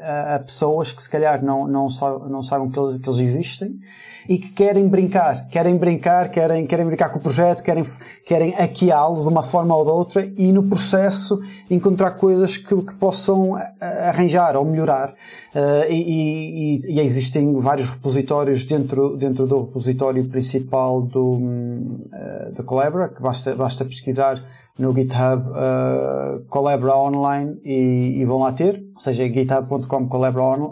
[0.00, 1.88] a, pessoas que se calhar não, não,
[2.28, 3.80] não sabem que eles, que eles existem
[4.28, 7.84] e que querem brincar, querem brincar, querem, querem brincar com o projeto, querem,
[8.24, 12.94] querem hackeá-lo de uma forma ou de outra e no processo encontrar coisas que, que
[12.94, 15.10] possam arranjar ou melhorar.
[15.54, 22.62] Uh, e, e, e, existem vários repositórios dentro, dentro do repositório principal do, uh, do
[22.62, 24.40] Collabora, que basta, basta pesquisar
[24.78, 30.08] no GitHub uh, Online e, e, vão lá ter, ou seja, github.com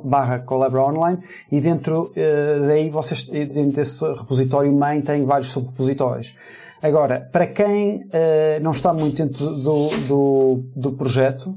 [0.05, 1.19] barra Collabora Online
[1.53, 6.35] e dentro uh, daí vocês, dentro desse repositório main tem vários subrepositórios.
[6.83, 11.55] Agora, para quem uh, não está muito dentro do, do, do projeto,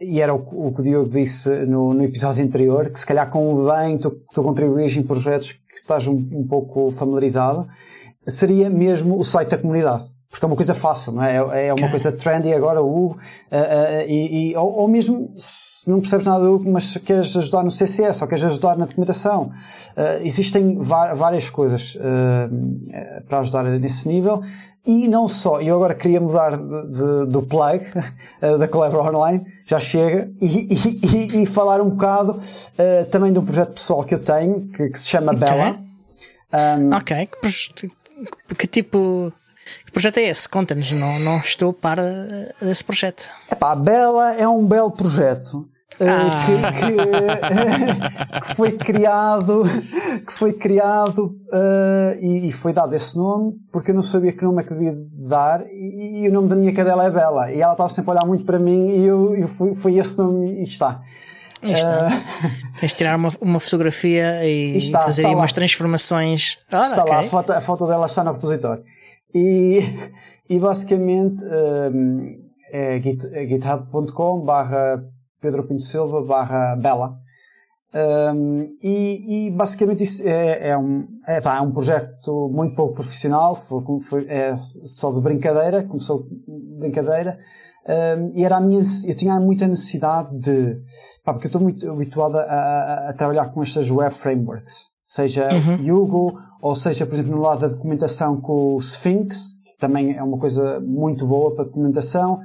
[0.00, 3.30] e era o, o, que o Diogo disse no, no, episódio anterior, que se calhar
[3.30, 7.66] convém tu, tu contribuís em projetos que estás um, um pouco familiarizado,
[8.26, 11.36] seria mesmo o site da comunidade porque é uma coisa fácil, não é?
[11.52, 15.32] É, é uma coisa trendy agora, o Hugo, uh, uh, e, e ou, ou, mesmo
[15.36, 18.84] se não percebes nada do Hugo, mas queres ajudar no CCS ou queres ajudar na
[18.84, 21.96] documentação, uh, existem várias coisas
[23.26, 24.42] para ajudar nesse nível.
[24.86, 27.84] E não só, eu agora queria mudar de, de, do plug
[28.40, 32.38] da Collabora Online, já chega, e, e, e, falar um bocado
[33.10, 35.48] também de um projeto pessoal que eu tenho, que, que se chama okay.
[35.48, 35.80] Bella.
[36.50, 39.32] Um, ok, que, que tipo
[39.88, 40.46] que projeto é esse?
[40.46, 43.30] Conta-nos, não, não estou para desse projeto.
[43.50, 45.66] Epá, Bela é um belo projeto.
[45.98, 46.44] Eh, ah.
[46.44, 46.90] Que,
[48.30, 49.62] que, que, foi criado
[50.24, 54.44] que foi criado uh, e, e, foi dado esse nome porque eu não sabia que
[54.44, 54.94] nome é que devia
[55.26, 58.14] dar e, e, o nome da minha cadela é Bela e ela estava sempre a
[58.14, 61.00] olhar muito para mim e eu, eu fui, foi esse nome e está
[61.62, 62.08] está.
[62.08, 66.58] Uh, Tens de tirar uma, uma fotografia e está, fazer está umas transformações.
[66.70, 67.12] Ah, está okay.
[67.12, 68.84] lá, a foto, a foto dela está no repositório.
[69.34, 69.80] E,
[70.48, 75.04] e basicamente um, é, é github.com barra
[75.40, 77.18] Pedro Pinto Silva barra Bela.
[77.94, 82.96] Um, e, e, basicamente isso é, é um, é, pá, é, um projeto muito pouco
[82.96, 87.38] profissional, foi, foi, é só de brincadeira, começou de brincadeira,
[88.18, 90.82] um, e era a minha, eu tinha muita necessidade de,
[91.24, 95.48] pá, porque eu estou muito habituado a, a, a, trabalhar com estas web frameworks, seja
[95.52, 95.96] uhum.
[95.96, 100.22] Hugo, ou seja, por exemplo, no lado da documentação com o Sphinx, que também é
[100.22, 102.40] uma coisa muito boa para documentação.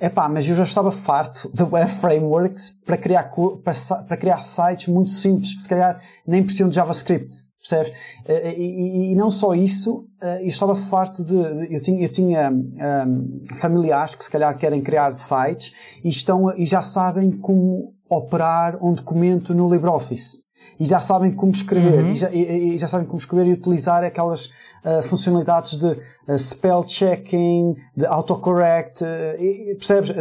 [0.00, 3.32] Epá, mas eu já estava farto de web frameworks para criar,
[3.64, 7.92] para, para criar sites muito simples, que se calhar nem precisam de JavaScript, percebes?
[8.26, 12.12] Eh, e, e, e não só isso, eh, eu estava farto de, eu tinha, eu
[12.12, 15.72] tinha um, familiares que se calhar querem criar sites
[16.04, 20.45] e estão, e já sabem como operar um documento no LibreOffice
[20.78, 22.12] e já sabem como escrever, uhum.
[22.12, 26.38] e, já, e, e, já, sabem como escrever e utilizar aquelas uh, funcionalidades de uh,
[26.38, 30.12] spell checking, de autocorrect, uh, percebes?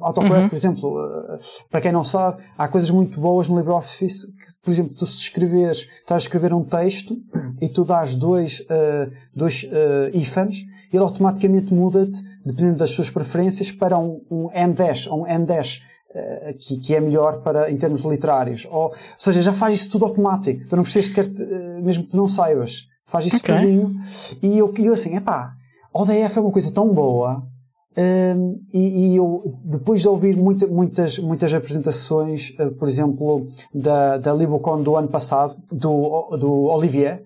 [0.00, 0.48] autocorrect, uhum.
[0.48, 0.96] por exemplo,
[1.70, 5.18] para quem não sabe, há coisas muito boas no LibreOffice que, por exemplo, tu se
[5.18, 7.16] escreveres, estás a escrever um texto
[7.60, 8.66] e tu dás dois,
[9.32, 9.64] dois
[10.12, 15.78] ifans, ele automaticamente muda-te, dependendo das suas preferências, para um, um M10 ou um M10
[15.78, 15.91] eh,
[16.58, 18.66] que, que, é melhor para, em termos literários.
[18.70, 20.66] Ou, ou seja, já faz isso tudo automático.
[20.68, 22.88] Tu não precisas sequer, eh, mesmo que tu não saibas.
[23.06, 23.54] Faz isso okay.
[23.54, 23.96] tudinho.
[24.42, 25.54] E eu, eu assim, epá,
[25.92, 27.42] ODF é uma coisa tão boa.
[27.96, 33.44] Um, ehm, e, e, eu, depois de ouvir muita, muitas, muitas apresentações, uh, por exemplo,
[33.74, 37.22] da, da Libocon do ano passado, do, do Olivier,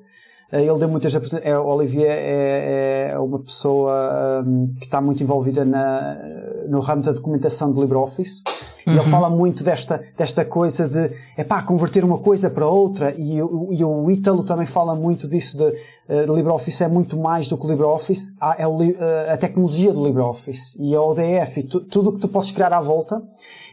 [0.52, 1.54] uh, ele deu muitas apresentações.
[1.54, 6.18] É, Olivier é, é uma pessoa um, que está muito envolvida na,
[6.68, 8.42] no ramo da documentação do LibreOffice.
[8.86, 8.94] Uhum.
[8.94, 13.12] E ele fala muito desta, desta coisa de, é pá, converter uma coisa para outra.
[13.18, 17.58] E, e o Ítalo também fala muito disso de, uh, LibreOffice é muito mais do
[17.58, 18.28] que o LibreOffice.
[18.56, 18.94] é o, uh,
[19.32, 22.72] a tecnologia do LibreOffice e a ODF e tu, tudo o que tu podes criar
[22.72, 23.20] à volta.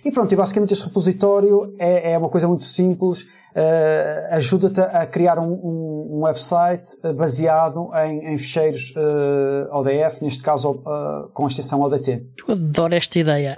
[0.04, 5.06] E pronto, e basicamente este repositório é, é uma coisa muito simples, uh, ajuda-te a
[5.06, 11.46] criar um, um, um website baseado em, em ficheiros uh, ODF, neste caso uh, com
[11.46, 12.22] a extensão ODT.
[12.48, 13.56] Eu adoro esta ideia.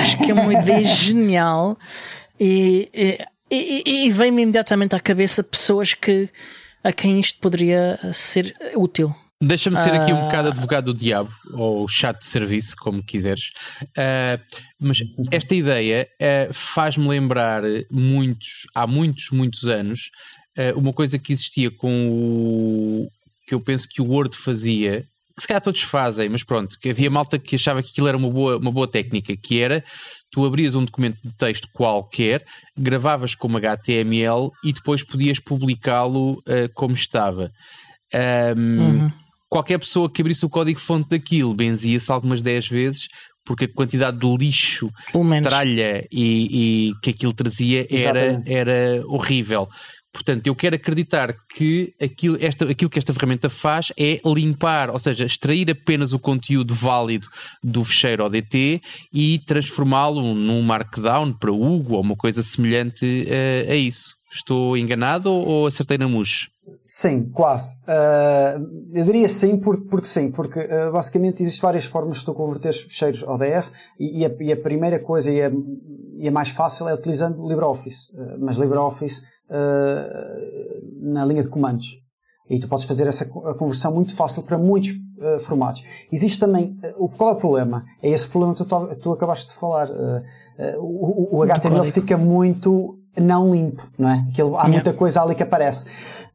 [0.00, 1.76] Acho que é uma ideia genial
[2.38, 3.18] e, e,
[3.50, 6.28] e, e vem-me imediatamente à cabeça pessoas que
[6.82, 9.14] a quem isto poderia ser útil.
[9.42, 10.24] Deixa-me ser aqui um uh...
[10.26, 13.50] bocado advogado do diabo, ou chat de serviço, como quiseres.
[13.82, 14.40] Uh,
[14.80, 14.98] mas
[15.30, 20.10] esta ideia uh, faz-me lembrar muitos, há muitos, muitos anos,
[20.76, 23.08] uma coisa que existia com o
[23.44, 25.04] que eu penso que o Word fazia,
[25.38, 28.30] se calhar todos fazem, mas pronto, que havia malta que achava que aquilo era uma
[28.30, 29.84] boa, uma boa técnica, que era
[30.30, 32.44] tu abrias um documento de texto qualquer,
[32.76, 37.50] gravavas como HTML e depois podias publicá-lo uh, como estava.
[38.56, 39.12] Um, uhum.
[39.48, 43.08] Qualquer pessoa que abrisse o código-fonte daquilo benzia-se algumas 10 vezes,
[43.44, 44.90] porque a quantidade de lixo,
[45.42, 49.68] tralha e, e, que aquilo trazia era, era horrível.
[50.14, 54.98] Portanto, eu quero acreditar que aquilo, esta, aquilo que esta ferramenta faz é limpar, ou
[55.00, 57.26] seja, extrair apenas o conteúdo válido
[57.64, 58.80] do fecheiro ODT
[59.12, 64.14] e transformá-lo num markdown para Hugo ou uma coisa semelhante a, a isso.
[64.32, 66.48] Estou enganado ou, acertei na mousse?
[66.84, 67.76] Sim, quase.
[67.82, 72.34] Uh, eu diria sim, porque, porque sim, porque uh, basicamente existem várias formas de tu
[72.34, 75.52] converter fecheiros ODF e, e, a, e, a, primeira coisa e a,
[76.18, 78.10] e a, mais fácil é utilizando LibreOffice.
[78.12, 79.22] Uh, mas LibreOffice
[81.00, 82.02] na linha de comandos.
[82.48, 85.82] E tu podes fazer essa conversão muito fácil para muitos uh, formatos.
[86.12, 87.82] Existe também, uh, qual é o problema?
[88.02, 89.88] É esse problema que tu, tu acabaste de falar.
[90.78, 94.26] O, o HTML fica muito não limpo, não é?
[94.28, 94.68] Aquilo, há yeah.
[94.68, 95.86] muita coisa ali que aparece.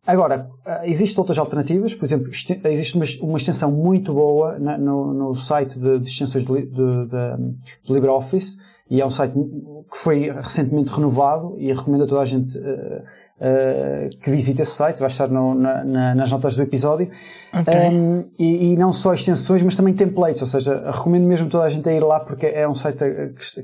[0.06, 0.50] Agora,
[0.84, 5.78] existem outras alternativas, por exemplo, existe uma, uma extensão muito boa na, no, no, site
[5.80, 8.58] de, de extensões de, de, de, LibreOffice,
[8.90, 12.62] e é um site que foi recentemente renovado e recomendo a toda a gente uh,
[12.62, 17.10] uh, que visite esse site, vai estar no, na, na, nas notas do episódio.
[17.54, 17.90] Okay.
[17.90, 21.70] Um, e, e, não só extensões, mas também templates, ou seja, recomendo mesmo toda a
[21.70, 23.00] gente a ir lá porque é um site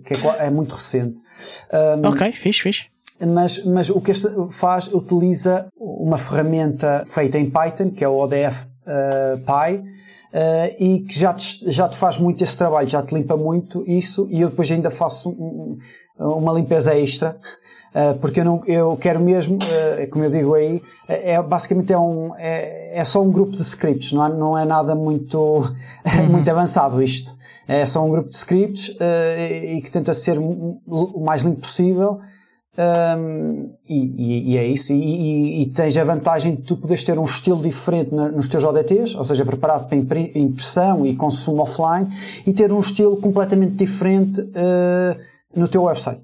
[0.04, 1.20] que é, é muito recente.
[2.04, 2.96] Um, ok, fixe, fixe.
[3.26, 8.18] Mas, mas o que este faz, utiliza uma ferramenta feita em Python, que é o
[8.18, 9.95] ODF uh, Py,
[10.34, 13.84] Uh, e que já te, já te faz muito esse trabalho, já te limpa muito
[13.88, 15.78] isso e eu depois ainda faço um,
[16.20, 17.38] uma limpeza extra,
[17.94, 21.98] uh, porque eu, não, eu quero mesmo, uh, como eu digo aí, é, basicamente é,
[21.98, 25.40] um, é, é só um grupo de scripts, não, há, não é nada muito,
[26.20, 26.30] uhum.
[26.30, 27.34] muito avançado isto.
[27.68, 28.96] É só um grupo de scripts
[29.70, 32.20] e que tenta ser o mais limpo possível
[32.78, 34.92] um, e, e, é isso.
[34.92, 38.64] E, e, e, tens a vantagem de tu poderes ter um estilo diferente nos teus
[38.64, 42.08] ODTs, ou seja, preparado para impressão e consumo offline,
[42.46, 45.18] e ter um estilo completamente diferente uh,
[45.56, 46.22] no teu website.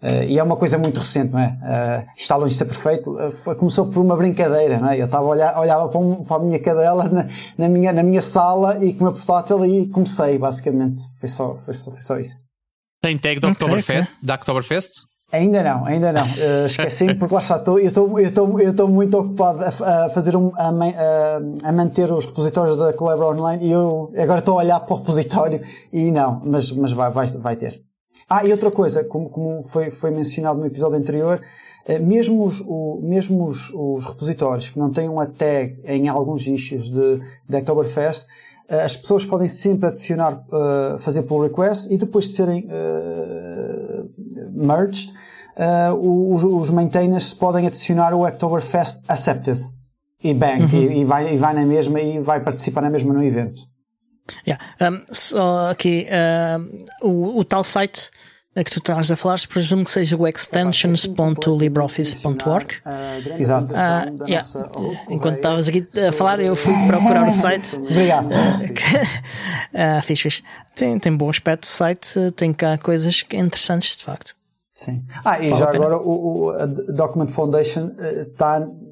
[0.00, 1.58] Uh, e é uma coisa muito recente, não é?
[1.60, 3.16] Uh, está longe de ser perfeito.
[3.16, 5.00] Uh, começou por uma brincadeira, não é?
[5.00, 7.26] Eu estava a olhar, olhava para, um, para a minha cadela na,
[7.58, 11.00] na, minha, na minha sala e com o meu portátil e comecei, basicamente.
[11.18, 12.44] Foi só, foi só, foi só isso.
[13.02, 14.12] Tem tag da Oktoberfest?
[14.12, 14.26] Okay.
[14.26, 15.08] Da Oktoberfest?
[15.30, 16.24] Ainda não, ainda não.
[16.24, 18.30] Uh, Esqueci-me porque lá está, estou, eu
[18.70, 23.36] estou muito ocupado a, a fazer um, a, a, a, manter os repositórios da Collabor
[23.36, 25.60] Online e eu agora estou a olhar para o repositório
[25.92, 27.82] e não, mas, mas vai, vai, vai ter.
[28.28, 31.38] Ah, e outra coisa, como, como foi, foi mencionado no episódio anterior,
[31.86, 36.46] uh, mesmo, os, o, mesmo os, os repositórios que não têm uma tag em alguns
[36.46, 38.28] issues de, de Oktoberfest,
[38.70, 40.42] uh, as pessoas podem sempre adicionar,
[40.98, 42.66] fazer pull request e depois de serem
[44.52, 45.12] merged,
[45.58, 49.58] uh, os, os maintainers podem adicionar o Oktoberfest Accepted
[50.22, 50.82] e bang, uhum.
[50.82, 53.60] e, e, vai, e vai na mesma e vai participar na mesma no evento.
[54.46, 54.62] Yeah.
[54.80, 58.10] Um, só aqui uh, o, o tal site
[58.64, 62.80] que tu estás a falar, presumo que seja o extensions.libreoffice.org.
[63.38, 63.74] Exato.
[63.74, 64.46] Uh, yeah.
[65.08, 67.76] Enquanto estavas aqui a falar, eu fui procurar o site.
[67.78, 68.26] Obrigado.
[68.26, 70.42] Uh, fixe, fixe.
[70.74, 74.34] Tem, tem bom aspecto o site, tem cá coisas interessantes de facto.
[74.78, 75.02] Sim.
[75.24, 78.60] Ah, e vale já agora o, o, a Document Foundation está.
[78.60, 78.88] Uh,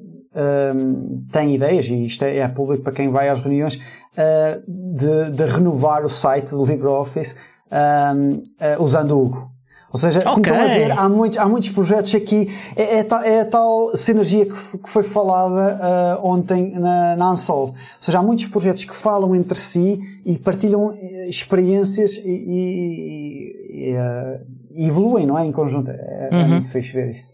[0.75, 5.31] um, tem ideias, e isto é, é, público para quem vai às reuniões, uh, de,
[5.31, 7.35] de, renovar o site do LibreOffice
[7.71, 9.56] um, uh, usando o Hugo.
[9.97, 10.31] Ou seja, okay.
[10.31, 12.47] como estão a ver, há muitos, há muitos projetos aqui.
[12.75, 17.69] É, é, é a tal sinergia que, que foi falada uh, ontem na, na Ansol.
[17.69, 23.89] Ou seja, há muitos projetos que falam entre si e partilham eh, experiências e, e,
[23.89, 25.47] e, e evoluem, não é?
[25.47, 25.89] Em conjunto.
[25.89, 26.41] É, é uhum.
[26.41, 27.33] é muito fixe ver isso.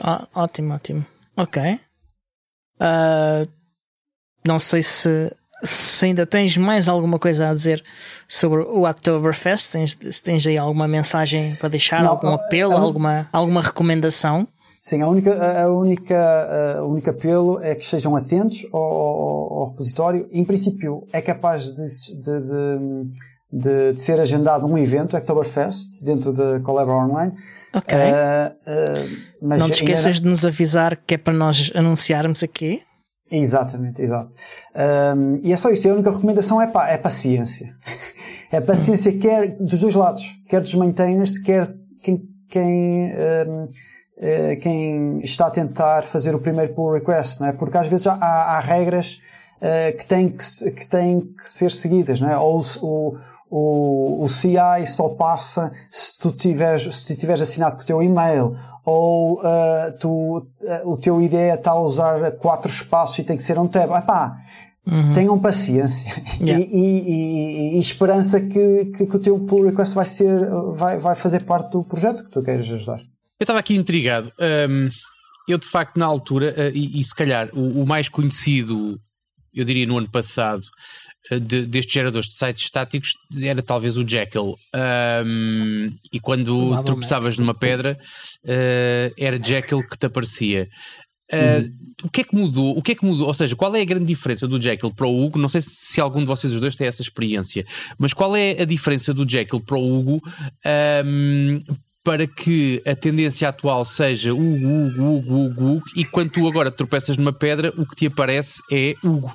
[0.00, 1.04] Ah, ótimo, ótimo.
[1.36, 1.60] Ok.
[2.80, 3.50] Uh,
[4.46, 7.82] não sei se se ainda tens mais alguma coisa a dizer
[8.28, 12.76] sobre o Oktoberfest, tens, se tens aí alguma mensagem para deixar, Não, algum apelo, a,
[12.76, 14.46] a, alguma, alguma recomendação?
[14.80, 20.28] Sim, a única, a única, a única apelo é que estejam atentos ao, ao, repositório.
[20.30, 21.84] Em princípio, é capaz de,
[22.20, 22.40] de,
[23.52, 27.32] de, de, ser agendado um evento, Oktoberfest, dentro da Collabor Online.
[27.74, 27.98] Ok.
[27.98, 32.80] Uh, uh, não te esqueças de nos avisar que é para nós anunciarmos aqui.
[33.30, 34.32] Exatamente, exato.
[35.16, 35.88] Um, e é só isso.
[35.88, 37.74] A única recomendação é, pá, é paciência.
[38.52, 40.40] é paciência quer dos dois lados.
[40.48, 43.12] Quer dos maintainers, quer quem, quem,
[43.48, 43.68] um,
[44.18, 47.52] eh, quem está a tentar fazer o primeiro pull request, não é?
[47.52, 49.20] Porque às vezes há, há regras
[49.56, 52.38] uh, que, têm que, que têm que ser seguidas, não é?
[52.38, 53.16] Ou o,
[53.50, 58.02] o, o CI só passa se tu tiveres, se tu tiveres assinado com o teu
[58.02, 63.36] e-mail, ou uh, tu, uh, o teu ideia está a usar quatro espaços e tem
[63.36, 63.90] que ser um tab.
[63.90, 64.36] Epá,
[64.86, 65.12] uhum.
[65.12, 66.64] tenham paciência yeah.
[66.64, 70.98] e, e, e, e, esperança que, que, que, o teu pull request vai ser, vai,
[70.98, 73.00] vai fazer parte do projeto que tu queres ajudar.
[73.38, 74.32] Eu estava aqui intrigado.
[74.38, 74.88] Um,
[75.48, 78.98] eu, de facto, na altura, uh, e, se calhar o, o, mais conhecido,
[79.54, 80.62] eu diria no ano passado,
[81.30, 83.12] de, destes geradores de sites estáticos
[83.42, 84.56] era talvez o Jekyll.
[85.24, 87.98] Um, e quando tropeçavas numa pedra,
[88.44, 90.68] uh, era Jekyll que te aparecia.
[91.32, 91.70] Uhum.
[92.04, 92.78] O que é que mudou?
[92.78, 93.26] O que é que mudou?
[93.26, 95.38] Ou seja, qual é a grande diferença do Jekyll para o Hugo?
[95.38, 97.66] Não sei se, se algum de vocês os dois tem essa experiência,
[97.98, 100.22] mas qual é a diferença do Jekyll para o Hugo
[101.04, 101.60] um,
[102.04, 106.70] para que a tendência atual seja Hugo, Hugo, Hugo, Hugo, Hugo, e quando tu agora
[106.70, 109.34] tropeças numa pedra, o que te aparece é Hugo.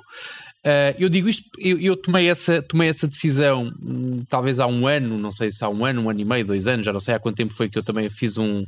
[0.64, 4.86] Uh, eu digo isto, eu, eu, tomei, essa, tomei essa decisão hum, talvez há um
[4.86, 7.00] ano, não sei se há um ano, um ano e meio, dois anos, já não
[7.00, 8.64] sei há quanto tempo foi que eu também fiz um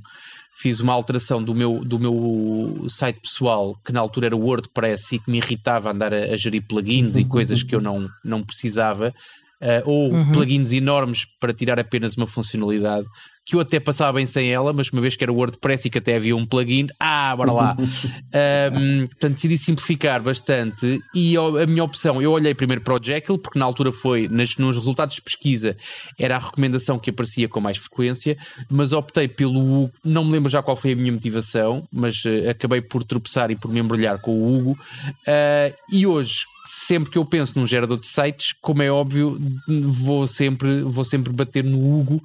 [0.57, 5.16] fiz uma alteração do meu, do meu site pessoal, que na altura era o WordPress
[5.16, 8.42] e que me irritava andar a, a gerir plugins e coisas que eu não, não
[8.42, 9.12] precisava,
[9.61, 10.32] uh, ou uhum.
[10.32, 13.07] plugins enormes para tirar apenas uma funcionalidade
[13.45, 15.99] que eu até passava bem sem ela, mas uma vez que era WordPress e que
[15.99, 17.76] até havia um plugin, ah, bora lá.
[18.74, 23.38] um, portanto, decidi simplificar bastante e a minha opção, eu olhei primeiro para o Jekyll,
[23.38, 25.76] porque na altura foi, nas, nos resultados de pesquisa,
[26.18, 28.36] era a recomendação que aparecia com mais frequência,
[28.70, 32.49] mas optei pelo Hugo, não me lembro já qual foi a minha motivação, mas uh,
[32.49, 34.78] acabei por tropeçar e por me embrulhar com o Hugo.
[35.20, 39.38] Uh, e hoje, sempre que eu penso num gerador de sites, como é óbvio,
[39.68, 42.22] vou sempre, vou sempre bater no Hugo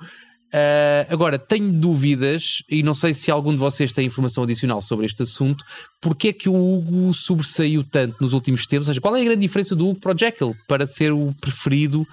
[0.50, 5.06] Uh, agora, tenho dúvidas, e não sei se algum de vocês tem informação adicional sobre
[5.06, 5.64] este assunto,
[6.02, 8.88] porque é que o Hugo sobressaiu tanto nos últimos tempos?
[8.88, 11.36] Ou seja, qual é a grande diferença do Hugo para o Jekyll para ser o
[11.40, 12.08] preferido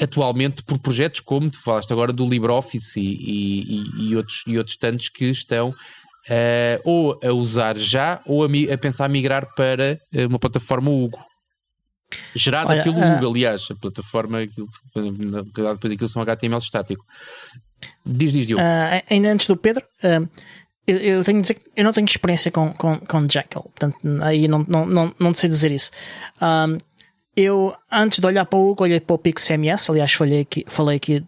[0.00, 4.76] atualmente por projetos como tu falaste agora do LibreOffice e, e, e outros, e outros
[4.76, 10.38] tantos que estão uh, ou a usar já ou a, a pensar migrar para uma
[10.38, 11.18] plataforma Hugo?
[12.34, 13.14] Gerada Olha, pelo uh...
[13.14, 14.42] Google, aliás, a plataforma, na
[15.02, 17.04] realidade, depois aquilo são HTML estático.
[18.04, 18.62] Diz, diz, Diogo.
[18.62, 20.28] Uh, ainda antes do Pedro, uh,
[20.86, 23.96] eu, eu, tenho de dizer que eu não tenho experiência com, com, com Jekyll, portanto,
[24.22, 25.90] aí não, não, não, não sei dizer isso.
[26.40, 26.76] Um,
[27.36, 30.96] eu, antes de olhar para o Hugo, olhei para o PixMS, aliás, falei aqui, falei
[30.96, 31.22] aqui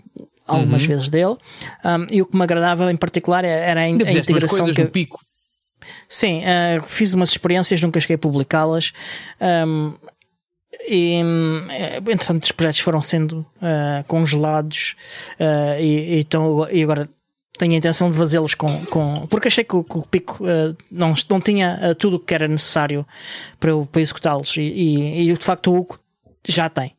[0.46, 0.88] algumas uhum.
[0.88, 1.36] vezes dele,
[1.84, 4.72] um, e o que me agradava em particular era a, a integração.
[4.72, 4.84] que...
[4.86, 5.20] Pico.
[6.08, 8.92] Sim, uh, fiz umas experiências, nunca cheguei a publicá-las.
[9.40, 9.94] Um,
[10.88, 11.20] e
[11.70, 14.96] eh, entretanto os projetos foram sendo uh, congelados
[15.38, 17.08] uh, e, e, então, e agora
[17.58, 19.26] tenho a intenção de fazê-los com, com.
[19.26, 22.48] Porque achei que o, que o Pico uh, não, não tinha tudo o que era
[22.48, 23.06] necessário
[23.60, 26.00] para, para executá-los e, e, e, de facto o Hugo
[26.46, 26.92] já tem.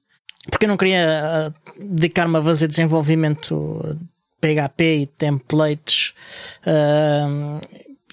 [0.49, 3.97] Porque eu não queria dedicar-me a fazer desenvolvimento
[4.39, 6.13] PHP e templates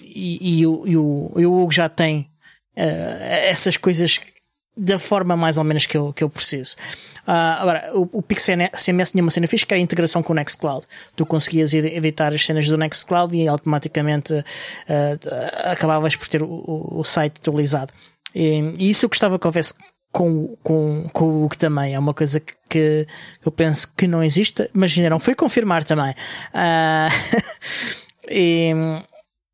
[0.01, 0.97] e, e, o, e,
[1.45, 2.29] o, Hugo já tem
[2.73, 4.19] essas coisas
[4.75, 6.75] da forma mais ou menos que eu, que eu preciso.
[7.27, 10.35] Uh, agora, o, o CMS tinha uma cena fixe que era a integração com o
[10.35, 10.85] Nextcloud.
[11.15, 14.43] Tu conseguias editar as cenas do Nextcloud e automaticamente uh,
[15.65, 17.93] acabavas por ter o, o site atualizado.
[18.33, 19.73] E, e, isso eu gostava que houvesse
[20.11, 23.07] com, com, com o que também é uma coisa que, que
[23.45, 26.11] eu penso que não existe, mas ainda não fui confirmar também.
[26.53, 27.11] Uh,
[28.29, 28.73] e,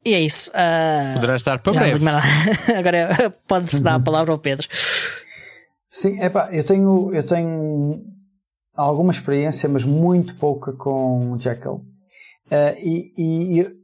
[0.07, 0.49] e é isso.
[0.51, 2.05] Uh, Poderá estar para breve.
[2.75, 4.67] Agora pode-se dar a palavra ao Pedro.
[5.89, 8.03] Sim, epá, eu tenho, eu tenho
[8.75, 11.81] alguma experiência, mas muito pouca com Jekyll.
[12.49, 13.77] Uh, e, e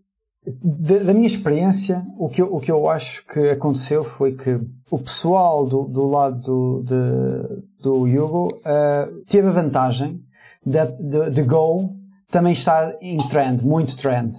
[0.64, 4.60] da, da, minha experiência, o que, eu, o que eu acho que aconteceu foi que
[4.90, 10.22] o pessoal do, do lado do, de, do Hugo uh, teve a vantagem
[10.66, 11.96] de, de, de Go
[12.30, 14.34] também estar em trend, muito trend.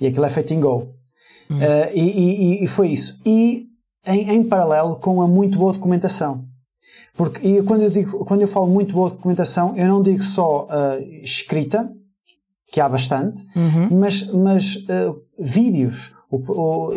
[0.00, 0.97] E aquilo é feito em Go.
[1.50, 3.18] Uh, e, e, e, foi isso.
[3.24, 3.66] E
[4.06, 6.44] em, em, paralelo com a muito boa documentação.
[7.16, 10.66] Porque e quando, eu digo, quando eu falo muito boa documentação, eu não digo só
[10.66, 11.90] uh, escrita,
[12.70, 13.98] que há bastante, uhum.
[13.98, 16.14] mas, mas uh, vídeos.
[16.30, 16.92] O, o,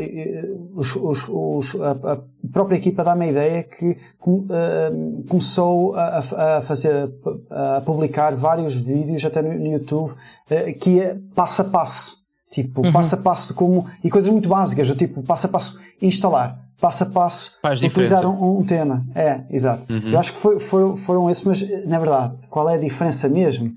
[0.76, 2.20] os, os, os, a, a,
[2.52, 7.10] própria equipa dá-me a ideia que uh, começou a, a, fazer,
[7.50, 12.21] a publicar vários vídeos até no, no YouTube, uh, que é passo a passo.
[12.52, 12.92] Tipo, uhum.
[12.92, 16.60] passo a passo como, e coisas muito básicas, do tipo, passo a passo, instalar.
[16.80, 19.06] passo a passo utilizar um, um, tema.
[19.16, 19.88] É, exato.
[19.92, 20.12] Uhum.
[20.12, 23.72] Eu acho que foi, foram, foram esses, mas na verdade, qual é a diferença mesmo?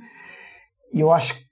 [0.93, 1.45] Eu acho que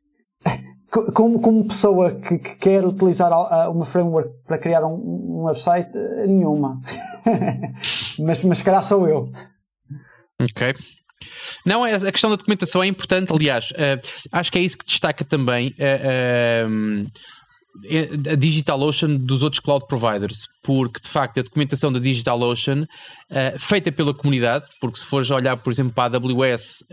[1.14, 3.30] como, como pessoa que, que quer utilizar
[3.70, 6.80] uma framework para criar um, um website, eh, nenhuma.
[8.18, 9.30] mas, mas calhar sou eu.
[10.40, 10.74] Ok.
[11.64, 14.00] Não, a questão da documentação é importante, aliás, uh,
[14.32, 20.48] acho que é isso que destaca também uh, uh, a DigitalOcean dos outros cloud providers,
[20.62, 22.86] porque de facto a documentação da DigitalOcean,
[23.58, 26.84] feita pela comunidade, porque se fores olhar, por exemplo, para a AWS,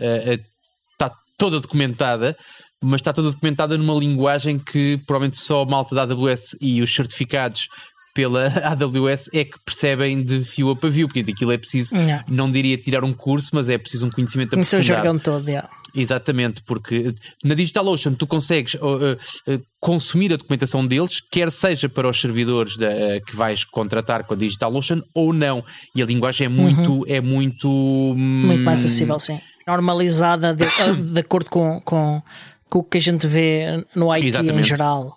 [0.92, 2.34] está toda documentada,
[2.82, 6.94] mas está toda documentada numa linguagem que provavelmente só a malta da AWS e os
[6.94, 7.68] certificados
[8.14, 12.24] pela AWS é que percebem de fio a pavio, porque aquilo é preciso, yeah.
[12.28, 14.70] não diria tirar um curso, mas é preciso um conhecimento aprofundado.
[14.70, 15.68] Conhecer o jargão todo, yeah.
[15.94, 19.14] Exatamente, porque na DigitalOcean tu consegues uh,
[19.48, 24.34] uh, consumir a documentação deles, quer seja para os servidores uh, que vais contratar com
[24.34, 25.64] a DigitalOcean ou não.
[25.94, 26.92] E a linguagem é muito.
[26.92, 27.04] Uhum.
[27.06, 27.68] É muito,
[28.16, 29.40] muito mais acessível, sim.
[29.66, 30.64] Normalizada de,
[31.12, 32.22] de acordo com, com,
[32.68, 34.60] com o que a gente vê no IT Exatamente.
[34.60, 35.16] em geral.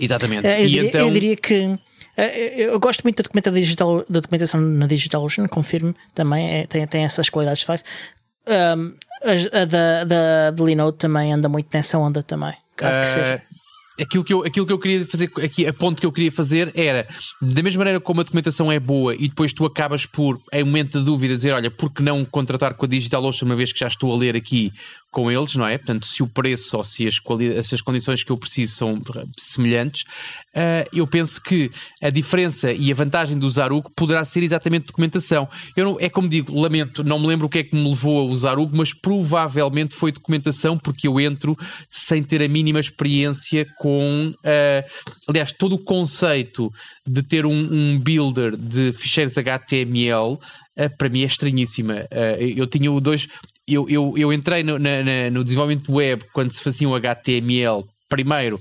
[0.00, 0.46] Exatamente.
[0.46, 1.00] Eu, diria, então...
[1.06, 1.78] eu diria que
[2.16, 7.04] eu gosto muito da, documentação, digital, da documentação na DigitalOcean, confirmo também, é, tem, tem
[7.04, 7.84] essas qualidades de facto.
[8.46, 12.54] Um, a, a da, da, da Linode também anda muito nessa onda também.
[12.80, 13.40] Uh,
[14.00, 16.72] aquilo que, eu, aquilo que eu queria fazer aqui, a ponto que eu queria fazer
[16.74, 17.06] era
[17.40, 20.98] da mesma maneira como a documentação é boa e depois tu acabas por, em momento
[20.98, 23.88] de dúvida, dizer: Olha, por que não contratar com a DigitalOcean uma vez que já
[23.88, 24.72] estou a ler aqui
[25.14, 25.78] com eles, não é?
[25.78, 27.20] Portanto, se o preço ou se as,
[27.64, 29.00] se as condições que eu preciso são
[29.38, 31.70] semelhantes, uh, eu penso que
[32.02, 35.48] a diferença e a vantagem de usar Hugo poderá ser exatamente documentação.
[35.76, 38.20] Eu não, é como digo, lamento, não me lembro o que é que me levou
[38.20, 41.56] a usar Hugo, mas provavelmente foi documentação, porque eu entro
[41.88, 44.34] sem ter a mínima experiência com.
[44.38, 44.90] Uh,
[45.28, 46.72] aliás, todo o conceito
[47.06, 50.40] de ter um, um builder de ficheiros HTML.
[50.76, 52.08] Uh, para mim é estranhíssima.
[52.10, 53.28] Uh, eu tinha o dois,
[53.66, 57.84] eu, eu, eu entrei no, na, na, no desenvolvimento web quando se fazia um HTML
[58.08, 58.60] primeiro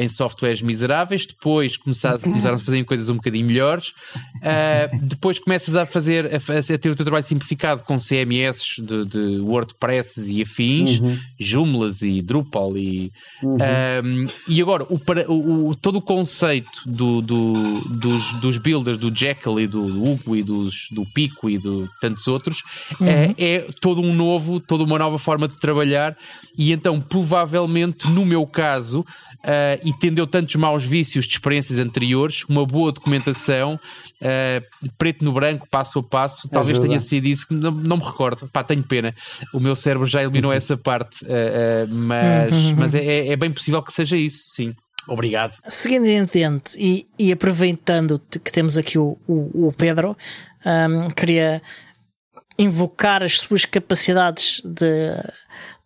[0.00, 5.76] em softwares miseráveis, depois começaram, começaram a fazer coisas um bocadinho melhores, uh, depois começas
[5.76, 10.42] a fazer a, a, ter o teu trabalho simplificado com CMS de, de WordPress e
[10.42, 11.18] afins, uhum.
[11.38, 13.56] Joomlas e Drupal e, uhum.
[13.56, 19.60] um, e agora o, o, todo o conceito do, do, dos, dos builders do Jekyll
[19.60, 22.62] e do Hugo e dos, do Pico e de tantos outros
[23.00, 23.06] uhum.
[23.06, 26.16] é, é todo um novo, toda uma nova forma de trabalhar
[26.56, 29.04] e então provavelmente no meu caso
[29.44, 35.32] uh, e tendeu tantos maus vícios de experiências anteriores, uma boa documentação, uh, preto no
[35.32, 36.88] branco, passo a passo, talvez Ajuda.
[36.88, 39.14] tenha sido isso, não, não me recordo, pá, tenho pena.
[39.52, 42.74] O meu cérebro já eliminou essa parte, uh, mas, uhum.
[42.76, 44.74] mas é, é bem possível que seja isso, sim.
[45.08, 45.56] Obrigado.
[45.66, 50.16] Seguindo em frente e, e aproveitando que temos aqui o, o, o Pedro,
[50.64, 51.62] um, queria
[52.58, 55.14] invocar as suas capacidades de,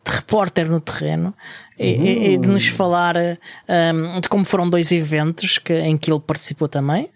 [0.04, 1.34] de repórter no terreno
[1.78, 6.20] e, e, de nos falar um, de como foram dois eventos que, em que ele
[6.20, 7.10] participou também.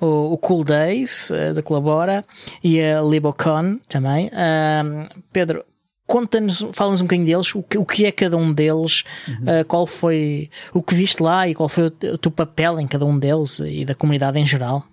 [0.00, 2.24] O, o Cool Days, uh, da Colabora,
[2.62, 4.30] e a LiboCon também.
[4.30, 5.64] Um, Pedro,
[6.06, 9.60] conta-nos, fala-nos um bocadinho deles, o que, o que é cada um deles, uhum.
[9.60, 12.86] uh, qual foi o que viste lá e qual foi o, o teu papel em
[12.86, 14.84] cada um deles e da comunidade em geral.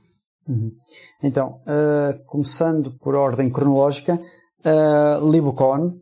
[0.48, 0.72] Uhum.
[1.24, 6.01] Então, uh, começando por ordem cronológica, uh, LiboCon,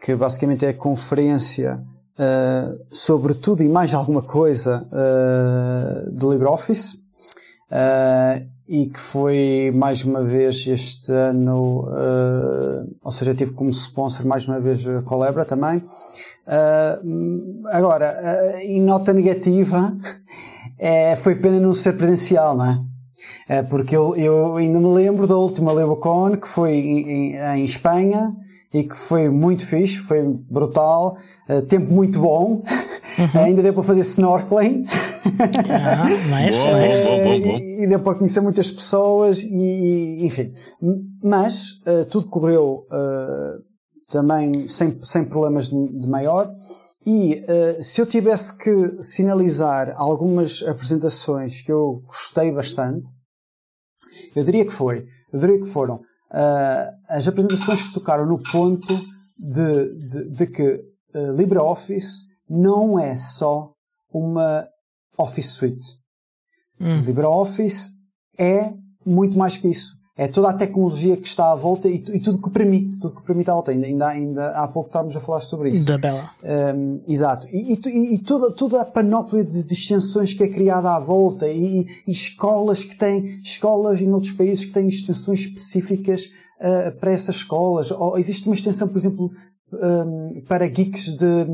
[0.00, 1.80] que basicamente é a conferência
[2.18, 6.96] uh, sobre tudo e mais alguma coisa uh, do LibreOffice
[7.70, 11.88] uh, e que foi mais uma vez este ano,
[13.02, 15.82] ou seja, tive como sponsor mais uma vez a Colebra também.
[17.72, 18.14] agora,
[18.62, 19.92] em nota negativa,
[20.78, 22.80] é, foi pena não ser presencial, não é?
[23.48, 28.32] É, porque eu, eu ainda me lembro da última LibreCon que foi em, em Espanha
[28.72, 31.16] e que foi muito fixe, foi brutal,
[31.48, 32.62] uh, tempo muito bom, uhum.
[33.42, 34.84] ainda deu para fazer snorkeling.
[35.68, 37.04] Ah, nice, boa, nice.
[37.04, 40.52] Boa, boa, e, e deu para conhecer muitas pessoas e, enfim.
[41.22, 43.62] Mas uh, tudo correu uh,
[44.08, 46.50] também sem, sem problemas de, de maior.
[47.06, 53.10] E uh, se eu tivesse que sinalizar algumas apresentações que eu gostei bastante,
[54.34, 56.00] eu diria que foi, eu diria que foram
[56.32, 59.00] uh, as apresentações que tocaram no ponto
[59.38, 63.72] de, de, de que uh, LibreOffice não é só
[64.12, 64.66] uma
[65.16, 65.96] Office Suite.
[66.80, 67.00] Hum.
[67.02, 67.92] LibreOffice
[68.38, 68.72] é
[69.04, 69.99] muito mais que isso.
[70.20, 73.22] É toda a tecnologia que está à volta e, e tudo que permite, tudo que
[73.22, 73.70] permite à volta.
[73.70, 75.86] Ainda, ainda, ainda há pouco estávamos a falar sobre isso.
[75.86, 76.30] Da Bela.
[76.76, 77.46] Um, exato.
[77.50, 81.86] E, e, e, toda, toda a panóplia de, extensões que é criada à volta e,
[82.06, 87.90] escolas que têm, escolas em outros países que têm extensões específicas uh, para essas escolas.
[87.90, 89.30] Ou existe uma extensão, por exemplo,
[89.72, 91.46] um, para geeks de,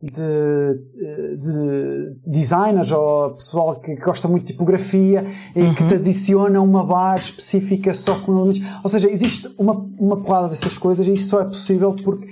[0.00, 5.24] de, de, designers ou pessoal que gosta muito de tipografia
[5.56, 5.74] e uhum.
[5.74, 8.60] que te adiciona uma bar específica só com elementos.
[8.84, 12.28] Ou seja, existe uma, uma porrada dessas coisas e isso só é possível porque,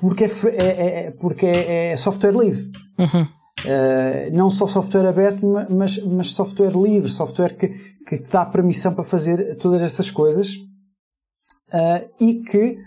[0.00, 2.70] porque, é, é, é porque é, é software livre.
[2.98, 3.26] Uhum.
[3.64, 7.68] Uh, não só software aberto, mas, mas software livre, software que,
[8.08, 10.56] que te dá permissão para fazer todas essas coisas
[11.72, 12.78] uh, e que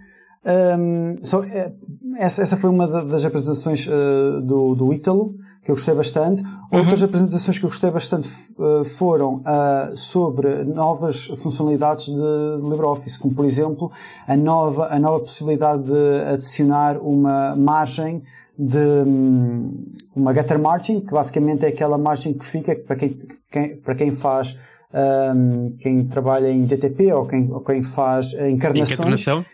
[0.46, 1.74] um, so, é,
[2.18, 5.34] essa, essa foi uma das apresentações uh, do, do Ítalo,
[5.64, 6.44] que eu gostei bastante.
[6.44, 6.80] Uhum.
[6.80, 8.30] Outras apresentações que eu gostei bastante
[8.60, 13.92] uh, foram uh, sobre novas funcionalidades de LibreOffice, como por exemplo
[14.28, 18.22] a nova, a nova possibilidade de adicionar uma margem
[18.58, 19.84] de um,
[20.16, 23.18] uma gutter margin, que basicamente é aquela margem que fica para quem,
[23.52, 24.58] quem para quem faz
[24.94, 28.92] um, quem trabalha em DTP ou quem, ou quem faz encarnações.
[28.92, 29.46] Encarnação?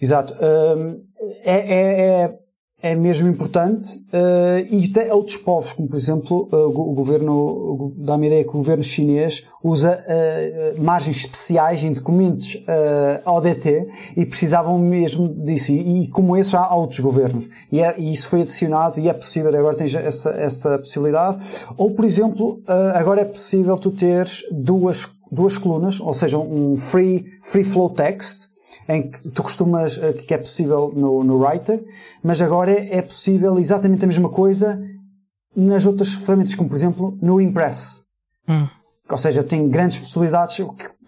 [0.00, 0.34] Exato.
[1.44, 2.38] é, é, é,
[2.82, 8.26] é, mesmo importante uh, e tem outros povos, como por exemplo uh, o governo, dá-me
[8.26, 12.62] ideia que o governo chinês usa uh, margens especiais em documentos
[13.24, 15.72] ODT e precisavam mesmo disso.
[15.72, 17.48] E, e como esses há outros governos.
[17.72, 21.42] E, é, e, isso foi adicionado e é possível, agora tens essa, essa possibilidade.
[21.78, 22.60] Ou por exemplo,
[22.94, 28.48] agora é possível tu teres duas, duas colunas, ou seja, um free, free flow text,
[28.88, 31.82] em que tu costumas, eh, que é possível no, no Writer,
[32.22, 34.80] mas agora é, é possível exatamente a mesma coisa
[35.56, 38.04] nas outras ferramentas, como por exemplo no Impress.
[38.48, 38.68] Hum.
[39.08, 40.58] Ou seja, tem grandes possibilidades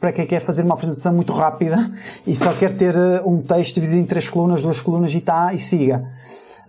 [0.01, 1.77] para quem quer fazer uma apresentação muito rápida
[2.27, 5.53] e só quer ter eh, um texto dividido em três colunas, duas colunas e está
[5.53, 6.05] e siga.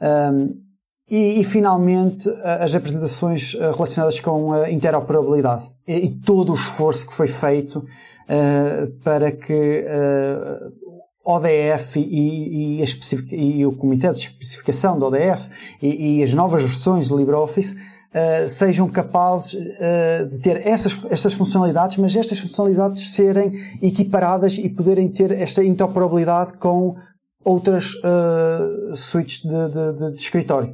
[0.01, 0.69] Um,
[1.09, 7.07] e, e, finalmente as apresentações eh, relacionadas com a interoperabilidade e, e todo o esforço
[7.07, 10.71] que foi feito uh, para que uh,
[11.29, 15.49] ODF e, e, e, o Comitê de Especificação do ODF
[15.81, 21.33] e, e as novas versões do LibreOffice uh, sejam capazes uh, de ter essas, estas
[21.33, 23.51] funcionalidades, mas estas funcionalidades serem
[23.81, 26.95] equiparadas e poderem ter esta interoperabilidade com
[27.45, 30.73] outras uh, suítes de, de, de, de escritório.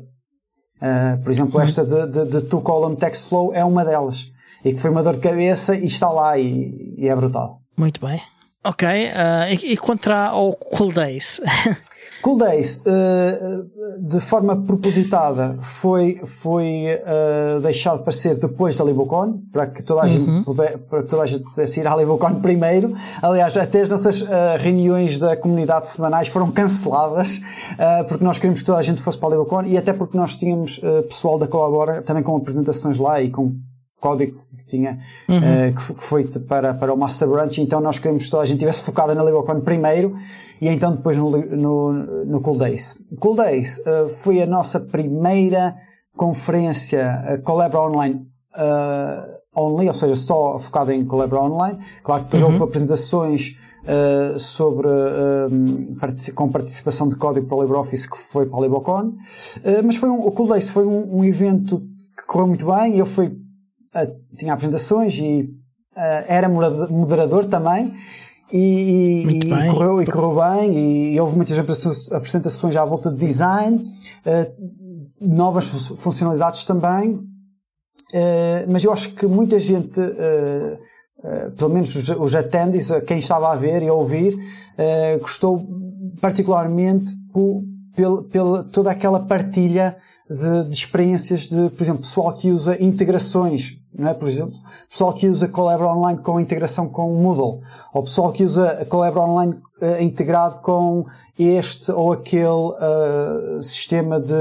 [1.24, 4.32] por exemplo, esta de, de, de two-column text flow é uma delas.
[4.64, 7.60] E que foi uma dor de cabeça e está lá e, e é brutal.
[7.78, 8.20] Muito bem.
[8.66, 11.39] Ok, uh, e, e contra o Cool Days?
[12.24, 19.39] cool Days, uh, de forma propositada, foi, foi uh, deixado para ser depois da Libocon,
[19.53, 20.09] para que toda a, uhum.
[20.09, 22.91] gente puder, para que toda a gente pudesse ir à Libocon primeiro.
[23.22, 24.24] Aliás, até as nossas
[24.59, 27.39] reuniões da comunidade semanais foram canceladas,
[28.07, 30.36] porque nós queríamos que toda a gente fosse para a Libocon e até porque nós
[30.36, 33.55] tínhamos pessoal da Colabora também com apresentações lá e com
[34.00, 35.38] código que tinha, uhum.
[35.38, 38.58] uh, que, foi para, para o Master Branch, então nós queremos que toda a gente
[38.58, 40.16] estivesse focada na LibreCon primeiro
[40.62, 41.93] e então depois no, no,
[42.26, 42.96] no Cool Days.
[43.20, 45.76] Cool Days uh, foi a nossa primeira
[46.16, 48.16] conferência uh, Collabra Online
[48.56, 51.80] uh, only, ou seja, só focada em Collabra Online.
[52.04, 52.48] Claro que depois uhum.
[52.50, 58.58] houve apresentações Uh, sobre uh, com participação de código para o LibreOffice que foi para
[58.58, 61.84] a LibreCon, uh, mas foi um, o Cool Days foi um, um, evento
[62.18, 62.98] que correu muito bem.
[62.98, 63.38] Eu fui
[64.38, 65.43] tinha apresentações e
[65.96, 67.93] uh, era moderador também.
[68.52, 71.58] E, e, e, correu, e correu bem, e, houve muitas
[72.12, 75.68] apresentações à volta de design, uh, novas
[75.98, 77.20] funcionalidades também,
[78.70, 80.00] mas eu acho que muita gente,
[81.58, 84.38] pelo menos os, os attendees, quem estava a ver e a ouvir,
[85.20, 85.66] gostou
[86.22, 87.64] particularmente por,
[88.30, 89.98] pela toda aquela partilha
[90.30, 94.14] de, de, experiências de, por exemplo, pessoal que usa integrações não é?
[94.14, 94.58] Por exemplo,
[94.89, 97.62] pessoal que usa Collabra Online com integração com o Moodle,
[97.93, 101.06] ou pessoal que usa Collabra Online uh, integrado com
[101.38, 104.34] este ou aquele uh, sistema de,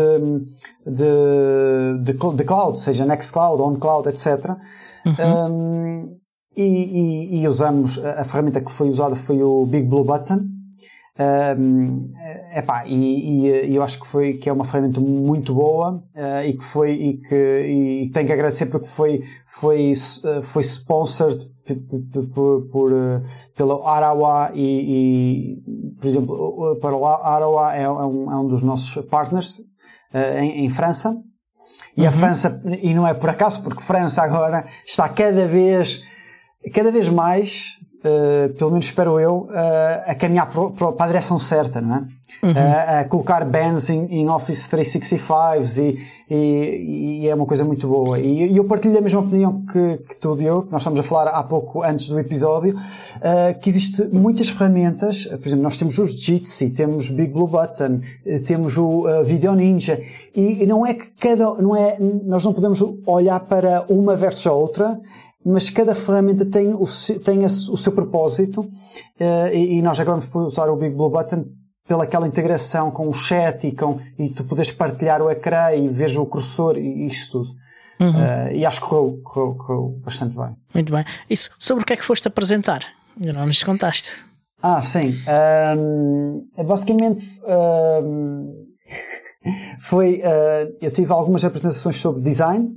[0.87, 4.51] de, de, de, cloud, seja Nextcloud, OnCloud, etc.
[5.05, 5.51] Uhum.
[5.51, 6.19] Um,
[6.57, 10.54] e, e, e, usamos, a ferramenta que foi usada foi o Big Blue Button,
[11.17, 12.13] um,
[12.57, 16.55] epá, e, e, eu acho que foi que é uma ferramenta muito boa uh, e
[16.55, 21.53] que foi e que, e tenho que agradecer porque foi foi uh, foi sponsored
[22.35, 23.23] por, por, uh,
[23.55, 28.65] pela Arawa e, e, por exemplo para o Arawa é, é, um, é um dos
[28.65, 29.61] nossos partners
[30.13, 31.17] em, em, França
[31.97, 32.09] e uhum.
[32.09, 36.03] a França e não é por acaso porque França agora está cada vez
[36.73, 41.81] cada vez mais uh, pelo menos espero eu, uh, a caminhar para a direção certa,
[41.81, 42.03] não é?
[42.43, 42.51] Uhum.
[42.51, 48.19] Uh, a colocar bands em, Office 365 e, e, e, é uma coisa muito boa.
[48.19, 51.03] E, e eu partilho a mesma opinião que, que tu, Diogo, que nós estamos a
[51.03, 52.77] falar há pouco antes do episódio,
[53.61, 58.01] que existe muitas ferramentas, por exemplo, nós temos os Jitsi, temos Big Blue Button,
[58.47, 60.01] temos o Video Ninja,
[60.35, 64.53] e, não é que cada, não é, nós não podemos olhar para uma versus a
[64.53, 65.01] outra,
[65.45, 66.85] mas cada ferramenta tem o,
[67.25, 71.45] tem o seu propósito uh, e, nós acabamos por usar o Big Blue Button
[71.87, 75.87] pela aquela integração com o chat e, com, e tu podes partilhar o ecrã e
[75.89, 77.51] vejo o cursor e isso tudo.
[78.01, 78.11] Uhum.
[78.11, 80.57] Uh, e acho que correu, correu, correu, bastante bem.
[80.73, 81.05] Muito bem.
[81.29, 82.83] Isso, sobre o que é que foste apresentar?
[83.17, 84.25] Não nos contaste.
[84.67, 85.15] Ah, sim.
[85.77, 87.23] Um, basicamente
[88.03, 88.67] um,
[89.79, 90.21] foi.
[90.21, 92.71] Uh, eu tive algumas apresentações sobre design,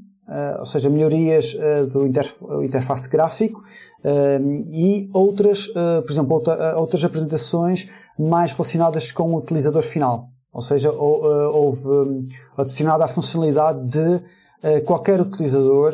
[0.59, 3.61] ou seja, melhorias uh, do interf interface gráfico
[4.03, 10.27] uh, e outras, por exemplo, outra, outras apresentações mais relacionadas com o utilizador final.
[10.51, 15.93] Ou seja, houve adicionada a funcionalidade de qualquer utilizador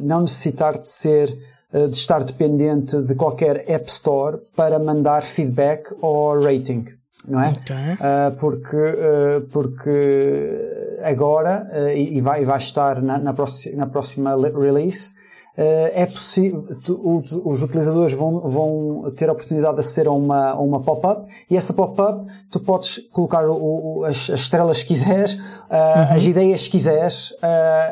[0.00, 1.28] não necessitar de ser
[1.72, 6.86] de estar dependente de qualquer App Store para mandar feedback ou rating
[7.26, 7.50] não é?
[7.50, 7.76] Okay.
[7.94, 10.73] Uh, porque, uh, porque
[11.04, 15.14] agora, uh, e, vai, vai estar na, na, próxima, na próxima release,
[15.56, 16.64] é possível,
[17.04, 21.32] os, os, utilizadores vão, vão ter a oportunidade de aceder a uma, a uma pop-up
[21.48, 26.16] e essa pop-up tu podes colocar o, o, as, as, estrelas que quiseres, uhum.
[26.16, 27.32] as ideias que quiseres,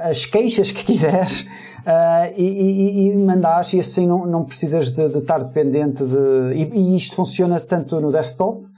[0.02, 1.46] as queixas que quiseres,
[1.82, 6.54] Uh, e, e, e mandares e assim não, não precisas de, de estar dependente de.
[6.54, 8.71] E, e, isto funciona tanto no desktop eh,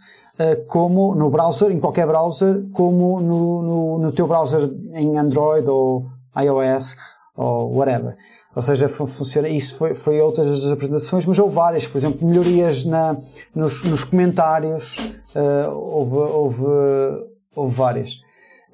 [0.66, 6.06] como no browser, em qualquer browser, como no, no, no teu browser em Android ou
[6.36, 6.96] iOS
[7.36, 8.16] ou whatever.
[8.54, 12.84] Ou seja, funciona, isso foi, foi outras das apresentações, mas houve várias, por exemplo, melhorias
[12.84, 13.16] na,
[13.54, 14.96] nos, nos comentários,
[15.34, 16.64] uh, houve, houve,
[17.56, 18.20] houve várias.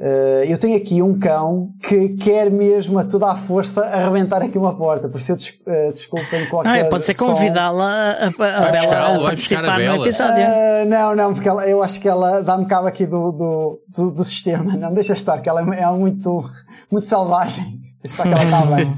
[0.01, 4.57] Uh, eu tenho aqui um cão que quer mesmo a toda a força arrebentar aqui
[4.57, 6.85] uma porta, por isso eu des uh, desculpem qualquer.
[6.85, 10.43] Não, pode ser convidá-la a, a, a, Bela a participar no episódio.
[10.43, 14.15] Uh, não, não, porque ela, eu acho que ela dá-me cabo aqui do, do, do,
[14.15, 14.75] do, sistema.
[14.75, 16.51] Não, deixa estar, que ela é, é muito,
[16.91, 17.79] muito selvagem.
[18.03, 18.95] Deixa estar que ela está bem.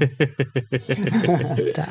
[1.75, 1.85] tá.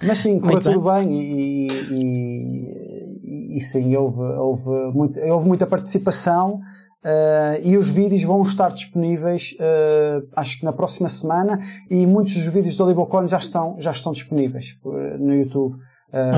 [0.00, 5.66] Mas sim, correu tudo bem, bem e, e, e, sim, houve, houve, muito, houve muita
[5.66, 6.60] participação.
[7.04, 12.34] Uh, e os vídeos vão estar disponíveis, uh, acho que na próxima semana, e muitos
[12.34, 15.76] dos vídeos do LibreCon já estão, já estão disponíveis uh, no YouTube.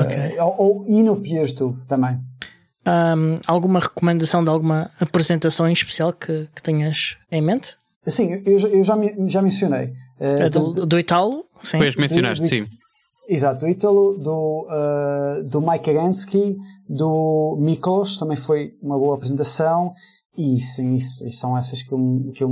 [0.05, 0.39] Okay.
[0.41, 2.19] Ou, ou, e no PeerTube também.
[2.87, 7.77] Um, alguma recomendação de alguma apresentação em especial que, que tenhas em mente?
[8.03, 8.97] Sim, eu, eu já,
[9.27, 9.93] já mencionei.
[10.51, 11.45] do, do Italo?
[11.63, 11.79] Sim.
[11.79, 12.67] Pois mencionaste, do, do, sim.
[13.29, 14.67] Exato, do Italo, do,
[15.49, 16.57] do Mike Agansky,
[16.89, 19.95] do Miklos, também foi uma boa apresentação
[20.37, 22.49] isso, isso são essas que eu, que eu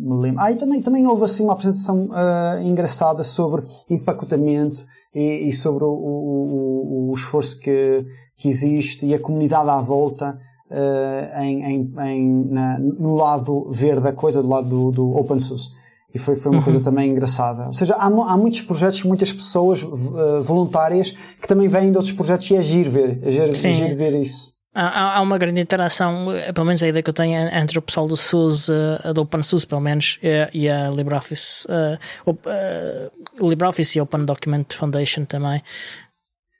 [0.00, 0.40] me lembro.
[0.40, 4.84] Ah, e também, também houve assim uma apresentação uh, engraçada sobre empacotamento
[5.14, 8.04] e, e sobre o, o, o, esforço que,
[8.36, 10.38] que existe e a comunidade à volta
[10.70, 15.40] uh, em, em, em na, no lado verde da coisa, do lado do, do open
[15.40, 15.68] source.
[16.12, 16.64] E foi, foi uma uhum.
[16.64, 17.66] coisa também engraçada.
[17.66, 22.12] Ou seja, há, há muitos projetos, muitas pessoas uh, voluntárias que também vêm de outros
[22.12, 24.52] projetos e é giro ver, é giro, é giro ver isso.
[24.72, 27.82] Há, há, uma grande interação, eh, pelo menos a ideia que eu tenho entre o
[27.82, 33.48] pessoal do SUS, uh, do OpenSUSE pelo menos, e, e a LibreOffice, uh, uh, o
[33.48, 35.60] LibreOffice e a Open Document Foundation também.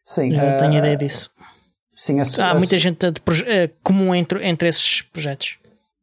[0.04, 0.34] Sim.
[0.34, 1.30] Eu tenho ideia disso.
[1.88, 3.20] Sim, a, há a, muita gente de,
[3.80, 5.58] comum entre, entre esses projetos.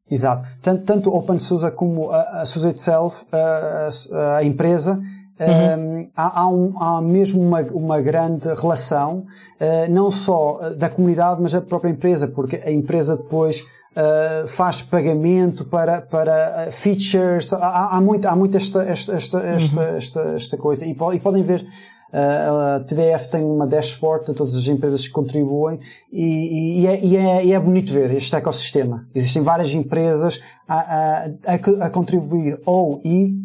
[0.10, 0.48] Exato.
[0.62, 4.98] Tanto, tanto OpenSUSE como a, a SUSE itself, a, a empresa,
[5.40, 6.10] Uhum.
[6.16, 9.26] há, há, um, há, mesmo uma, uma grande relação,
[9.60, 14.82] uh, não só da comunidade, mas da própria empresa, porque a empresa depois uh, faz
[14.82, 19.96] pagamento para, para features, há, há muito, há muito esta, esta, esta, esta, uhum.
[19.96, 21.66] esta, esta, coisa, e, e podem ver
[22.12, 25.78] a TDF tem uma dashboard de todas as empresas que contribuem
[26.12, 29.06] e, e, é, e, é, e, é, bonito ver este ecossistema.
[29.14, 33.36] Existem várias empresas a, a, a, contribuir ou e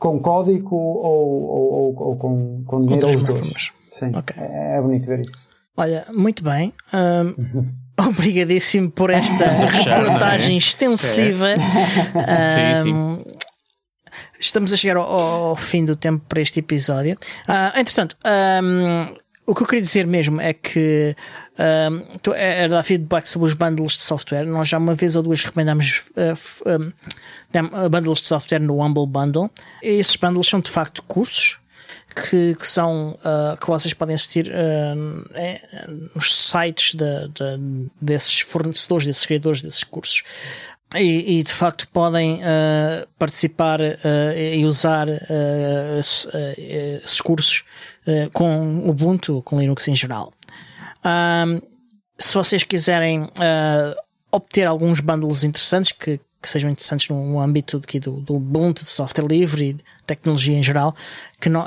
[0.00, 3.38] com código ou, ou, ou, ou com, com dinheiro ou os dois.
[3.38, 3.72] Formas.
[3.86, 4.42] Sim, okay.
[4.42, 5.48] é, é bonito ver isso.
[5.76, 6.72] Olha, muito bem.
[6.92, 7.68] Um,
[8.08, 10.00] obrigadíssimo por esta é?
[10.00, 11.54] reportagem extensiva.
[11.54, 13.24] Um, sim, sim.
[14.40, 17.18] Estamos a chegar ao, ao, fim do tempo para este episódio.
[17.46, 18.16] Uh, entretanto,
[18.64, 19.14] um,
[19.46, 21.14] o que eu queria dizer mesmo é que
[21.60, 24.46] um, era dar feedback sobre os bundles de software.
[24.46, 29.50] Nós já uma vez ou duas recomendámos uh, um, bundles de software no Humble Bundle.
[29.82, 31.58] E esses bundles são de facto cursos
[32.14, 35.60] que, que são uh, que vocês podem assistir uh, é,
[36.14, 40.22] nos sites de, de, desses fornecedores, desses criadores desses cursos.
[40.96, 47.62] E, e, de facto podem uh, participar uh, e usar uh, esses cursos
[48.32, 50.32] com Ubuntu, com Linux em geral.
[52.18, 53.28] Se vocês quiserem
[54.32, 58.90] obter alguns bundles interessantes que, que sejam interessantes no âmbito aqui do, do Ubuntu, de
[58.90, 59.76] software livre e
[60.06, 60.94] tecnologia em geral,
[61.40, 61.64] que não,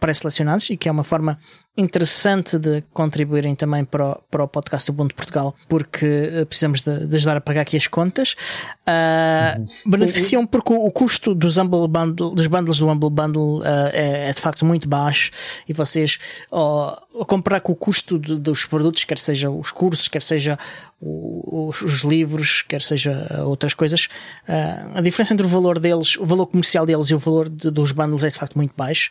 [0.00, 1.38] pré-selecionados e que é uma forma
[1.76, 6.82] interessante de contribuírem também para o, para o podcast do Ubuntu Portugal, porque eh, precisamos
[6.82, 8.36] de, de, ajudar a pagar aqui as contas.
[8.82, 13.90] Uh, beneficiam porque o, o, custo dos, Humble Bundle, dos bundles do Humble Bundle uh,
[13.92, 15.30] é, é, de facto muito baixo
[15.66, 16.18] e vocês,
[16.50, 20.58] ao comparar com o custo de, dos produtos, quer seja os cursos, quer seja
[21.00, 24.08] os, os, livros, quer seja outras coisas,
[24.46, 27.70] uh, a diferença entre o valor deles, o valor comercial deles e o valor de,
[27.70, 29.10] dos bundles é de facto muito baixo.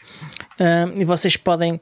[0.96, 1.80] e vocês podem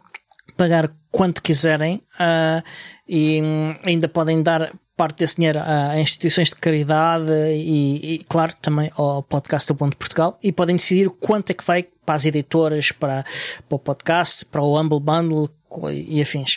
[0.53, 2.63] pagar quanto quiserem uh,
[3.07, 3.41] e
[3.85, 9.23] ainda podem dar parte desse dinheiro a instituições de caridade e, e, claro, também ao
[9.23, 13.23] podcast do Ponto Portugal e podem decidir quanto é que vai para as editoras, para,
[13.67, 15.49] para o podcast, para o Humble Bundle
[15.89, 16.55] e afins.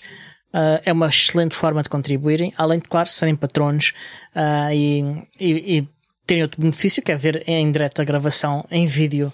[0.52, 3.92] Uh, é uma excelente forma de contribuírem, além de, claro, serem patronos
[4.34, 5.00] uh, e,
[5.38, 5.88] e, e,
[6.26, 9.32] terem outro benefício, que é ver em direto a gravação em vídeo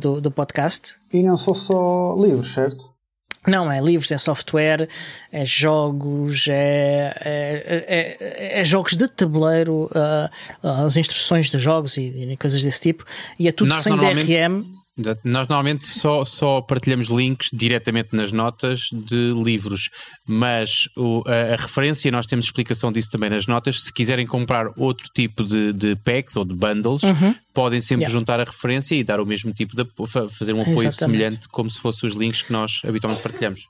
[0.00, 0.96] do, do podcast.
[1.12, 2.97] E não são só livros, certo?
[3.46, 4.88] Não, é livros, é software,
[5.32, 12.02] é jogos, é, é, é, é jogos de tabuleiro, uh, as instruções de jogos e,
[12.02, 13.04] e, coisas desse tipo.
[13.38, 14.77] E é tudo Nós sem DRM.
[15.24, 19.90] Nós normalmente só, só partilhamos links diretamente nas notas de livros,
[20.26, 23.82] mas o, a, a, referência, nós temos explicação disso também nas notas.
[23.82, 27.34] Se quiserem comprar outro tipo de, de packs ou de bundles, uhum.
[27.54, 28.18] podem sempre yeah.
[28.18, 29.86] juntar a referência e dar o mesmo tipo de
[30.30, 30.96] fazer um apoio Exatamente.
[30.96, 33.66] semelhante, como se fossem os links que nós habitualmente partilhamos.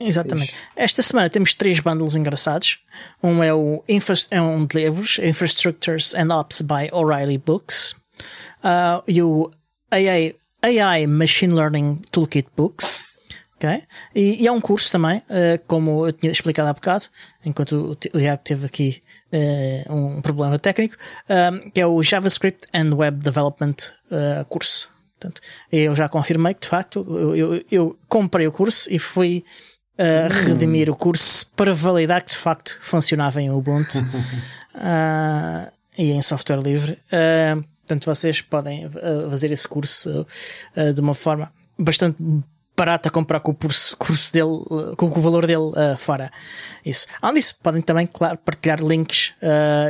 [0.00, 0.54] Exatamente.
[0.74, 2.78] Esta semana temos três bundles engraçados.
[3.22, 7.94] Um é o Infra é um de livros, Infrastructures and Ops by O'Reilly Books.
[8.64, 9.50] Uh, e o
[9.90, 13.04] AA AI Machine Learning Toolkit Books.
[13.56, 13.82] Okay?
[14.14, 17.04] E, e é um curso também, uh, como eu tinha explicado há bocado,
[17.44, 19.02] enquanto o, Iago teve aqui
[19.86, 20.96] uh, um problema técnico,
[21.28, 23.76] uh, que é o JavaScript and Web Development
[24.48, 24.88] curso.
[25.18, 29.44] Portanto, eu já confirmei que de facto eu, eu, eu comprei o curso e fui
[29.98, 33.98] uh, redimir o curso para validar que de facto funcionava em Ubuntu
[35.98, 36.98] e em software livre.
[37.12, 40.24] Uh, Portanto, vocês podem uh, fazer esse curso
[40.76, 42.16] uh, de uma forma bastante
[42.76, 46.30] barata comprar com o curso, dele, uh, com o valor dele fora.
[46.86, 47.08] Isso.
[47.20, 49.34] Além disso, podem também, claro, partilhar links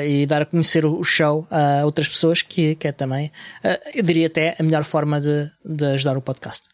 [0.03, 3.31] e dar a conhecer o, show a outras pessoas, que, que é também,
[3.95, 6.69] eu diria até, a melhor forma de, de ajudar o podcast.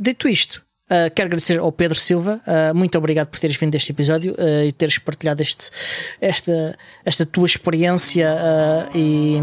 [0.00, 0.60] dito isto,
[0.92, 4.62] Uh, quero agradecer ao Pedro Silva, uh, muito obrigado por teres vindo este episódio uh,
[4.62, 5.70] e teres partilhado este,
[6.20, 8.28] esta, esta tua experiência
[8.94, 9.38] e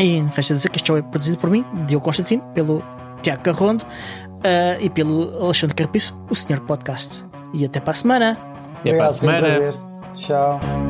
[0.00, 2.82] e resta dizer que este show é produzido por mim, Diogo Constantino, pelo
[3.22, 7.24] Tiago Carrondo uh, e pelo Alexandre Carpiço, o Senhor Podcast.
[7.52, 8.38] E até para a semana.
[8.80, 9.74] Até para a semana.
[10.14, 10.89] Tchau.